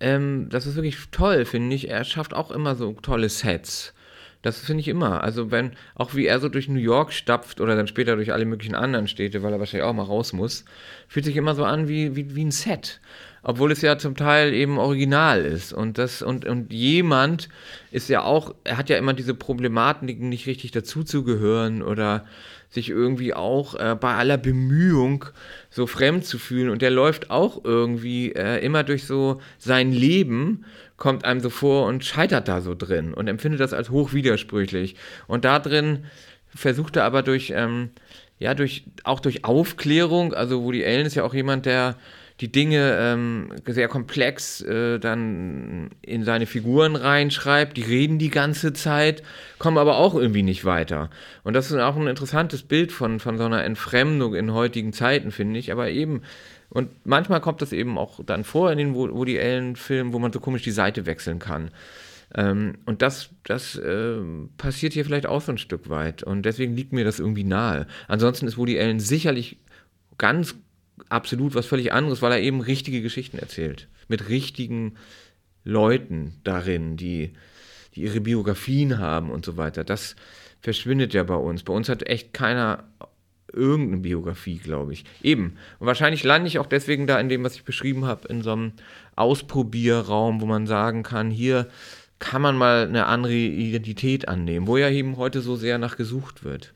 [0.00, 1.88] ähm, das ist wirklich toll, finde ich.
[1.88, 3.94] Er schafft auch immer so tolle Sets.
[4.42, 5.22] Das finde ich immer.
[5.22, 8.46] Also wenn, auch wie er so durch New York stapft oder dann später durch alle
[8.46, 10.64] möglichen anderen Städte, weil er wahrscheinlich auch mal raus muss,
[11.08, 13.00] fühlt sich immer so an wie, wie, wie ein Set
[13.42, 15.72] obwohl es ja zum Teil eben original ist.
[15.72, 17.48] Und das, und, und jemand
[17.90, 22.26] ist ja auch, er hat ja immer diese Problematiken, nicht richtig dazuzugehören oder
[22.70, 25.24] sich irgendwie auch äh, bei aller Bemühung
[25.70, 26.70] so fremd zu fühlen.
[26.70, 30.64] Und der läuft auch irgendwie äh, immer durch so sein Leben,
[30.96, 34.94] kommt einem so vor und scheitert da so drin und empfindet das als hochwidersprüchlich.
[35.26, 36.04] Und da drin
[36.54, 37.90] versucht er aber durch, ähm,
[38.38, 41.96] ja, durch, auch durch Aufklärung, also Woody Allen ist ja auch jemand, der
[42.40, 47.76] die Dinge ähm, sehr komplex äh, dann in seine Figuren reinschreibt.
[47.76, 49.22] Die reden die ganze Zeit,
[49.58, 51.10] kommen aber auch irgendwie nicht weiter.
[51.44, 55.32] Und das ist auch ein interessantes Bild von, von so einer Entfremdung in heutigen Zeiten,
[55.32, 55.70] finde ich.
[55.70, 56.22] Aber eben,
[56.70, 60.40] und manchmal kommt das eben auch dann vor in den Woody Allen-Filmen, wo man so
[60.40, 61.70] komisch die Seite wechseln kann.
[62.34, 64.16] Ähm, und das, das äh,
[64.56, 66.22] passiert hier vielleicht auch so ein Stück weit.
[66.22, 67.86] Und deswegen liegt mir das irgendwie nahe.
[68.08, 69.58] Ansonsten ist Woody Allen sicherlich
[70.16, 70.54] ganz
[71.08, 73.88] absolut was völlig anderes, weil er eben richtige Geschichten erzählt.
[74.08, 74.96] Mit richtigen
[75.64, 77.32] Leuten darin, die,
[77.94, 79.84] die ihre Biografien haben und so weiter.
[79.84, 80.16] Das
[80.60, 81.62] verschwindet ja bei uns.
[81.62, 82.84] Bei uns hat echt keiner
[83.52, 85.04] irgendeine Biografie, glaube ich.
[85.22, 85.56] Eben.
[85.78, 88.52] Und wahrscheinlich lande ich auch deswegen da in dem, was ich beschrieben habe, in so
[88.52, 88.72] einem
[89.16, 91.68] Ausprobierraum, wo man sagen kann, hier
[92.18, 96.44] kann man mal eine andere Identität annehmen, wo ja eben heute so sehr nach gesucht
[96.44, 96.74] wird.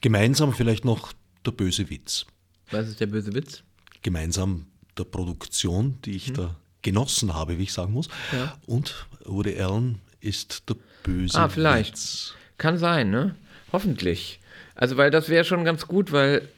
[0.00, 1.12] Gemeinsam vielleicht noch
[1.44, 2.26] der böse Witz.
[2.70, 3.62] Was ist der böse Witz?
[4.02, 4.66] Gemeinsam
[4.98, 6.34] der Produktion, die ich hm.
[6.34, 8.08] da genossen habe, wie ich sagen muss.
[8.32, 8.56] Ja.
[8.66, 11.94] Und Woody Allen ist der böse Ah, vielleicht.
[11.94, 12.34] Witz.
[12.58, 13.34] Kann sein, ne?
[13.72, 14.40] Hoffentlich.
[14.74, 16.48] Also, weil das wäre schon ganz gut, weil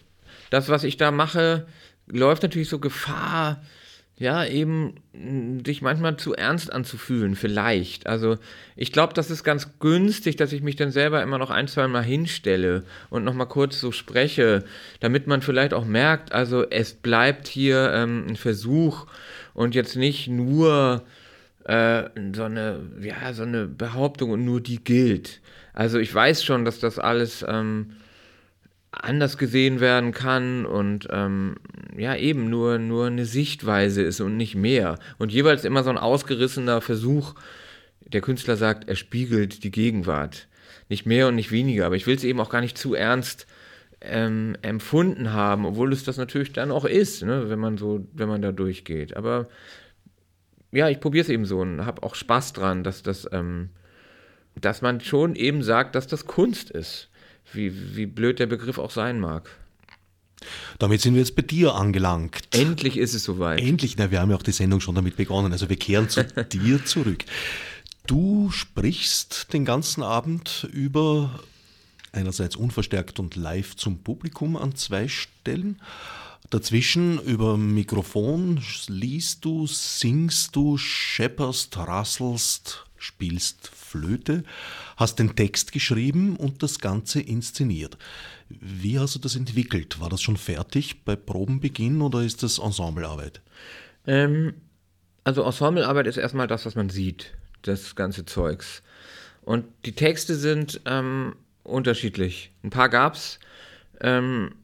[0.51, 1.67] das, was ich da mache,
[2.07, 3.63] läuft natürlich so Gefahr,
[4.19, 8.07] ja, eben dich manchmal zu ernst anzufühlen, vielleicht.
[8.07, 8.39] Also
[8.75, 11.87] ich glaube, das ist ganz günstig, dass ich mich dann selber immer noch ein, zwei
[11.87, 14.65] Mal hinstelle und nochmal kurz so spreche,
[15.01, 19.07] damit man vielleicht auch merkt, also es bleibt hier ähm, ein Versuch
[19.53, 21.05] und jetzt nicht nur
[21.65, 22.05] äh,
[22.35, 25.41] so, eine, ja, so eine Behauptung und nur die gilt.
[25.75, 27.45] Also ich weiß schon, dass das alles...
[27.47, 27.97] Ähm,
[28.93, 31.57] anders gesehen werden kann und ähm,
[31.97, 34.99] ja eben nur, nur eine Sichtweise ist und nicht mehr.
[35.19, 37.35] Und jeweils immer so ein ausgerissener Versuch,
[38.01, 40.49] der Künstler sagt, er spiegelt die Gegenwart.
[40.89, 43.47] Nicht mehr und nicht weniger, aber ich will es eben auch gar nicht zu ernst
[44.01, 48.29] ähm, empfunden haben, obwohl es das natürlich dann auch ist, ne, wenn man so, wenn
[48.29, 49.17] man da durchgeht.
[49.17, 49.49] Aber
[50.71, 53.71] ja, ich probiere es eben so und habe auch Spaß dran, dass das, ähm,
[54.61, 57.11] dass man schon eben sagt, dass das Kunst ist
[57.57, 59.51] wie, wie blöd der Begriff auch sein mag.
[60.79, 62.43] Damit sind wir jetzt bei dir angelangt.
[62.51, 63.61] Endlich ist es soweit.
[63.61, 65.53] Endlich, na, wir haben ja auch die Sendung schon damit begonnen.
[65.53, 67.25] Also wir kehren zu dir zurück.
[68.07, 71.41] Du sprichst den ganzen Abend über
[72.13, 75.81] einerseits unverstärkt und live zum Publikum an zwei Stellen.
[76.51, 84.45] Dazwischen über Mikrofon liest du, singst du, schepperst, rasselst, spielst Flöte,
[84.97, 87.99] hast den Text geschrieben und das Ganze inszeniert.
[88.49, 90.01] Wie hast du das entwickelt?
[90.01, 93.41] War das schon fertig bei Probenbeginn oder ist das Ensemblearbeit?
[94.07, 94.55] Ähm,
[95.25, 98.83] also Ensemblearbeit ist erstmal das, was man sieht, das ganze Zeugs.
[99.43, 102.53] Und die Texte sind ähm, unterschiedlich.
[102.63, 103.39] Ein paar gab's.
[104.01, 104.55] Ähm,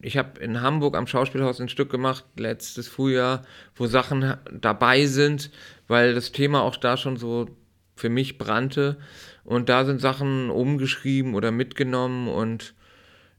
[0.00, 3.42] ich habe in Hamburg am Schauspielhaus ein Stück gemacht, letztes Frühjahr,
[3.74, 5.50] wo Sachen dabei sind,
[5.88, 7.48] weil das Thema auch da schon so
[7.96, 8.96] für mich brannte.
[9.44, 12.74] Und da sind Sachen umgeschrieben oder mitgenommen und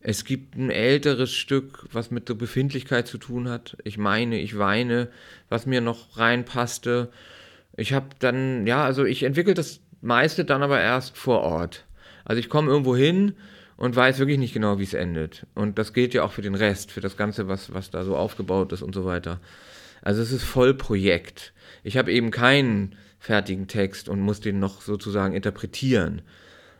[0.07, 3.75] Es gibt ein älteres Stück, was mit der Befindlichkeit zu tun hat.
[3.83, 5.09] Ich meine, ich weine,
[5.49, 7.09] was mir noch reinpasste.
[7.75, 11.85] Ich habe dann, ja, also ich entwickle das meiste dann aber erst vor Ort.
[12.23, 13.33] Also ich komme irgendwo hin
[13.77, 15.47] und weiß wirklich nicht genau, wie es endet.
[15.55, 18.15] Und das gilt ja auch für den Rest, für das Ganze, was, was da so
[18.15, 19.39] aufgebaut ist und so weiter.
[20.03, 21.51] Also es ist voll Projekt.
[21.83, 22.95] Ich habe eben keinen
[23.25, 26.21] fertigen Text und muss den noch sozusagen interpretieren.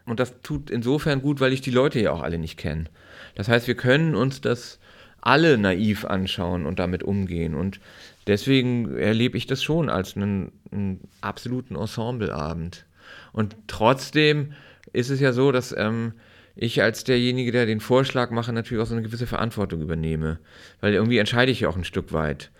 [0.05, 2.85] Und das tut insofern gut, weil ich die Leute ja auch alle nicht kenne.
[3.33, 4.79] Das heißt, wir können uns das
[5.21, 7.55] alle naiv anschauen und damit umgehen.
[7.55, 7.79] Und
[8.27, 12.85] deswegen erlebe ich das schon als einen, einen absoluten Ensembleabend.
[13.33, 14.53] Und trotzdem
[14.93, 16.13] ist es ja so, dass ähm,
[16.55, 20.37] ich als derjenige, der den Vorschlag mache, natürlich auch so eine gewisse Verantwortung übernehme.
[20.79, 22.51] Weil irgendwie entscheide ich ja auch ein Stück weit.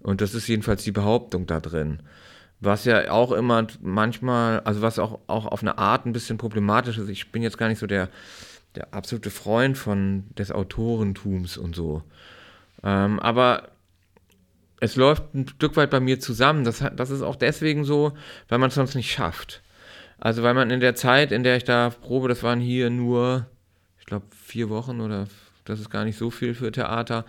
[0.00, 2.00] Und das ist jedenfalls die Behauptung da drin.
[2.60, 6.98] Was ja auch immer manchmal, also was auch, auch auf eine Art ein bisschen problematisch
[6.98, 7.08] ist.
[7.08, 8.08] Ich bin jetzt gar nicht so der,
[8.74, 12.02] der absolute Freund von des Autorentums und so.
[12.82, 13.70] Ähm, aber
[14.80, 16.64] es läuft ein Stück weit bei mir zusammen.
[16.64, 18.12] Das, das ist auch deswegen so,
[18.48, 19.62] weil man es sonst nicht schafft.
[20.18, 23.46] Also weil man in der Zeit, in der ich da probe, das waren hier nur,
[23.98, 25.28] ich glaube, vier Wochen oder
[25.64, 27.24] das ist gar nicht so viel für Theater,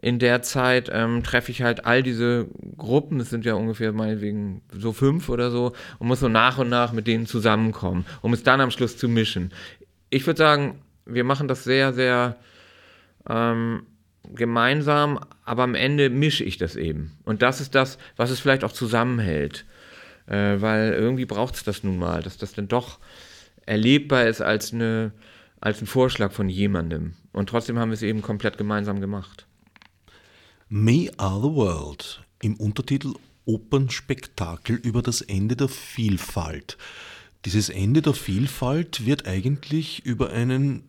[0.00, 2.46] in der Zeit ähm, treffe ich halt all diese
[2.76, 6.68] Gruppen, es sind ja ungefähr meinetwegen so fünf oder so, und muss so nach und
[6.68, 9.52] nach mit denen zusammenkommen, um es dann am Schluss zu mischen.
[10.10, 12.36] Ich würde sagen, wir machen das sehr, sehr
[13.28, 13.82] ähm,
[14.34, 17.18] gemeinsam, aber am Ende mische ich das eben.
[17.24, 19.64] Und das ist das, was es vielleicht auch zusammenhält.
[20.26, 22.98] Äh, weil irgendwie braucht es das nun mal, dass das dann doch
[23.64, 25.12] erlebbar ist als, eine,
[25.60, 27.14] als ein Vorschlag von jemandem.
[27.32, 29.47] Und trotzdem haben wir es eben komplett gemeinsam gemacht.
[30.70, 33.14] Me Are the World im Untertitel
[33.46, 36.76] Opernspektakel über das Ende der Vielfalt.
[37.46, 40.82] Dieses Ende der Vielfalt wird eigentlich über einen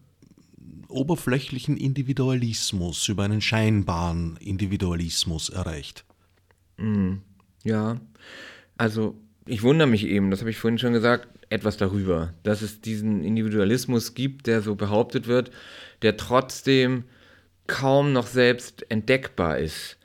[0.90, 6.04] oberflächlichen Individualismus, über einen scheinbaren Individualismus erreicht.
[6.76, 7.20] Mm,
[7.64, 8.02] ja,
[8.76, 9.16] also
[9.46, 13.24] ich wundere mich eben, das habe ich vorhin schon gesagt, etwas darüber, dass es diesen
[13.24, 15.52] Individualismus gibt, der so behauptet wird,
[16.02, 17.06] der trotzdem
[17.70, 19.97] kaum noch selbst entdeckbar ist.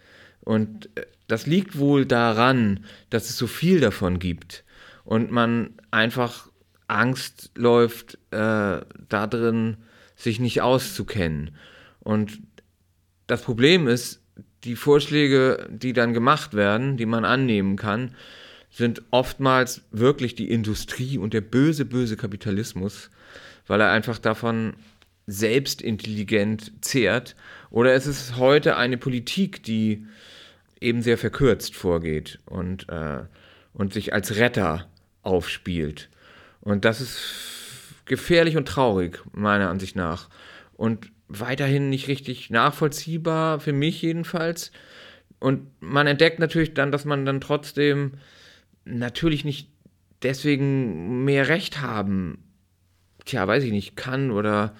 [0.42, 4.62] Und äh, das liegt wohl daran, dass es so viel davon gibt
[5.04, 6.48] und man einfach
[6.86, 8.36] Angst läuft, äh,
[9.08, 9.78] da drin
[10.14, 11.56] sich nicht auszukennen.
[12.00, 12.40] Und
[13.26, 14.22] das Problem ist,
[14.64, 18.14] die Vorschläge, die dann gemacht werden, die man annehmen kann,
[18.70, 23.10] sind oftmals wirklich die Industrie und der böse, böse Kapitalismus,
[23.66, 24.74] weil er einfach davon
[25.26, 27.36] selbst intelligent zehrt.
[27.70, 30.06] Oder es ist heute eine Politik, die
[30.80, 33.20] eben sehr verkürzt vorgeht und, äh,
[33.72, 34.88] und sich als Retter
[35.22, 36.10] aufspielt.
[36.60, 37.18] Und das ist
[38.04, 40.28] gefährlich und traurig, meiner Ansicht nach.
[40.74, 44.72] Und weiterhin nicht richtig nachvollziehbar, für mich jedenfalls.
[45.38, 48.12] Und man entdeckt natürlich dann, dass man dann trotzdem
[48.84, 49.68] natürlich nicht
[50.22, 52.44] deswegen mehr Recht haben,
[53.24, 54.74] tja, weiß ich nicht, kann oder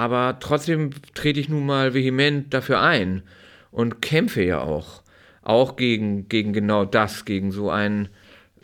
[0.00, 3.22] aber trotzdem trete ich nun mal vehement dafür ein
[3.70, 5.02] und kämpfe ja auch.
[5.42, 8.08] Auch gegen, gegen genau das, gegen so einen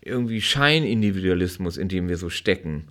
[0.01, 2.89] irgendwie Scheinindividualismus, in dem wir so stecken.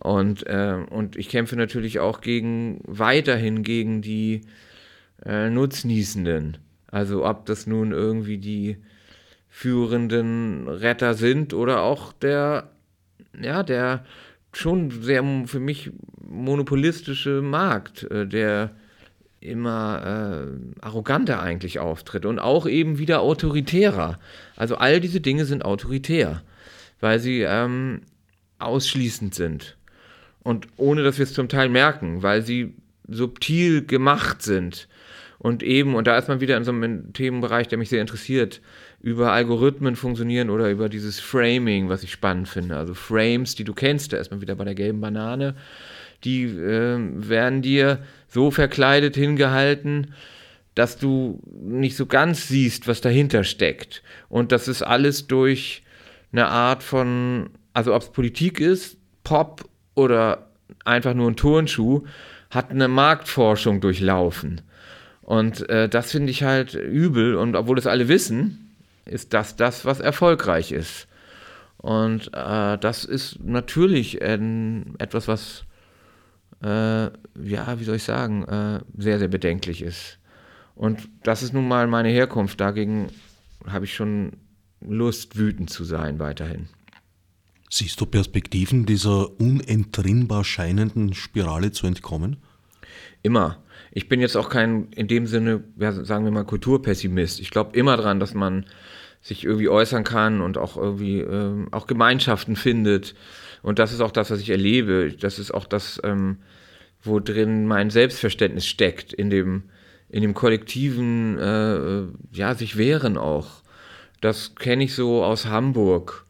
[0.00, 4.40] Und, äh, und ich kämpfe natürlich auch gegen weiterhin gegen die
[5.26, 6.56] äh, Nutznießenden.
[6.90, 8.78] Also ob das nun irgendwie die
[9.50, 12.70] führenden Retter sind oder auch der,
[13.38, 14.06] ja, der
[14.56, 18.70] schon sehr für mich monopolistische Markt, äh, der
[19.40, 24.18] immer äh, arroganter eigentlich auftritt und auch eben wieder autoritärer.
[24.56, 26.42] Also all diese Dinge sind autoritär,
[27.00, 28.00] weil sie ähm,
[28.58, 29.76] ausschließend sind.
[30.42, 32.74] Und ohne dass wir es zum Teil merken, weil sie
[33.08, 34.88] subtil gemacht sind.
[35.38, 38.60] Und eben, und da ist man wieder in so einem Themenbereich, der mich sehr interessiert,
[39.00, 42.76] über Algorithmen funktionieren oder über dieses Framing, was ich spannend finde.
[42.76, 45.54] Also Frames, die du kennst, da ist man wieder bei der gelben Banane,
[46.24, 50.14] die äh, werden dir so verkleidet hingehalten,
[50.74, 54.02] dass du nicht so ganz siehst, was dahinter steckt.
[54.28, 55.82] Und das ist alles durch
[56.32, 60.50] eine Art von, also ob es Politik ist, Pop oder
[60.84, 62.02] einfach nur ein Turnschuh,
[62.50, 64.62] hat eine Marktforschung durchlaufen.
[65.22, 67.34] Und äh, das finde ich halt übel.
[67.34, 68.65] Und obwohl es alle wissen,
[69.06, 71.08] ist das das, was erfolgreich ist.
[71.78, 75.64] Und äh, das ist natürlich ähm, etwas, was,
[76.62, 80.18] äh, ja, wie soll ich sagen, äh, sehr, sehr bedenklich ist.
[80.74, 82.60] Und das ist nun mal meine Herkunft.
[82.60, 83.08] Dagegen
[83.66, 84.32] habe ich schon
[84.80, 86.68] Lust, wütend zu sein weiterhin.
[87.70, 92.36] Siehst du Perspektiven dieser unentrinnbar scheinenden Spirale zu entkommen?
[93.22, 93.62] Immer.
[93.90, 97.40] Ich bin jetzt auch kein, in dem Sinne, ja, sagen wir mal, Kulturpessimist.
[97.40, 98.66] Ich glaube immer dran, dass man
[99.22, 103.14] sich irgendwie äußern kann und auch irgendwie ähm, auch Gemeinschaften findet.
[103.62, 105.12] Und das ist auch das, was ich erlebe.
[105.18, 106.38] Das ist auch das, ähm,
[107.02, 109.64] wo drin mein Selbstverständnis steckt, in dem,
[110.08, 113.62] in dem kollektiven, äh, ja, sich wehren auch.
[114.20, 116.26] Das kenne ich so aus Hamburg,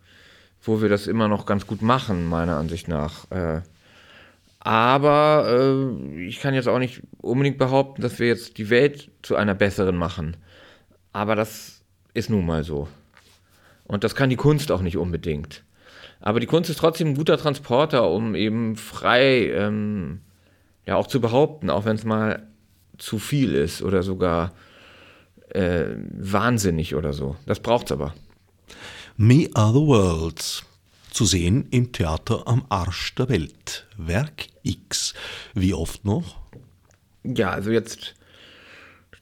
[0.62, 3.30] wo wir das immer noch ganz gut machen, meiner Ansicht nach.
[3.30, 3.60] Äh,
[4.66, 9.36] aber äh, ich kann jetzt auch nicht unbedingt behaupten, dass wir jetzt die Welt zu
[9.36, 10.36] einer besseren machen.
[11.12, 12.88] Aber das ist nun mal so.
[13.84, 15.62] Und das kann die Kunst auch nicht unbedingt.
[16.18, 20.22] Aber die Kunst ist trotzdem ein guter Transporter, um eben frei ähm,
[20.84, 22.48] ja auch zu behaupten, auch wenn es mal
[22.98, 24.52] zu viel ist oder sogar
[25.50, 27.36] äh, wahnsinnig oder so.
[27.46, 28.14] Das braucht's aber.
[29.16, 30.65] Me Are the Worlds.
[31.16, 33.86] Zu sehen im Theater am Arsch der Welt.
[33.96, 35.14] Werk X.
[35.54, 36.36] Wie oft noch?
[37.24, 38.14] Ja, also jetzt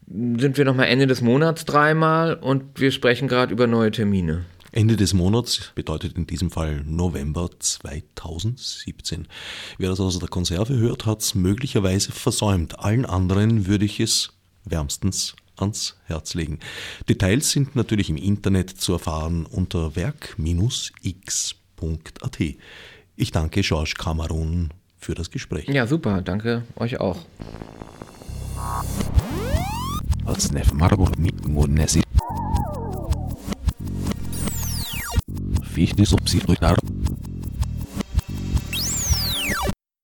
[0.09, 4.45] sind wir nochmal Ende des Monats dreimal und wir sprechen gerade über neue Termine.
[4.73, 9.29] Ende des Monats bedeutet in diesem Fall November 2017.
[9.79, 12.81] Wer das aus der Konserve hört, hat es möglicherweise versäumt.
[12.81, 14.31] Allen anderen würde ich es
[14.65, 16.59] wärmstens ans Herz legen.
[17.09, 19.95] Details sind natürlich im Internet zu erfahren unter
[21.81, 22.41] werk-x.at.
[23.17, 25.69] Ich danke Georges Kamerun für das Gespräch.
[25.69, 26.23] Ja, super.
[26.23, 27.19] Danke euch auch.
[30.25, 31.35] Als Nef Marburg mit
[35.65, 36.77] Fichte subsidiar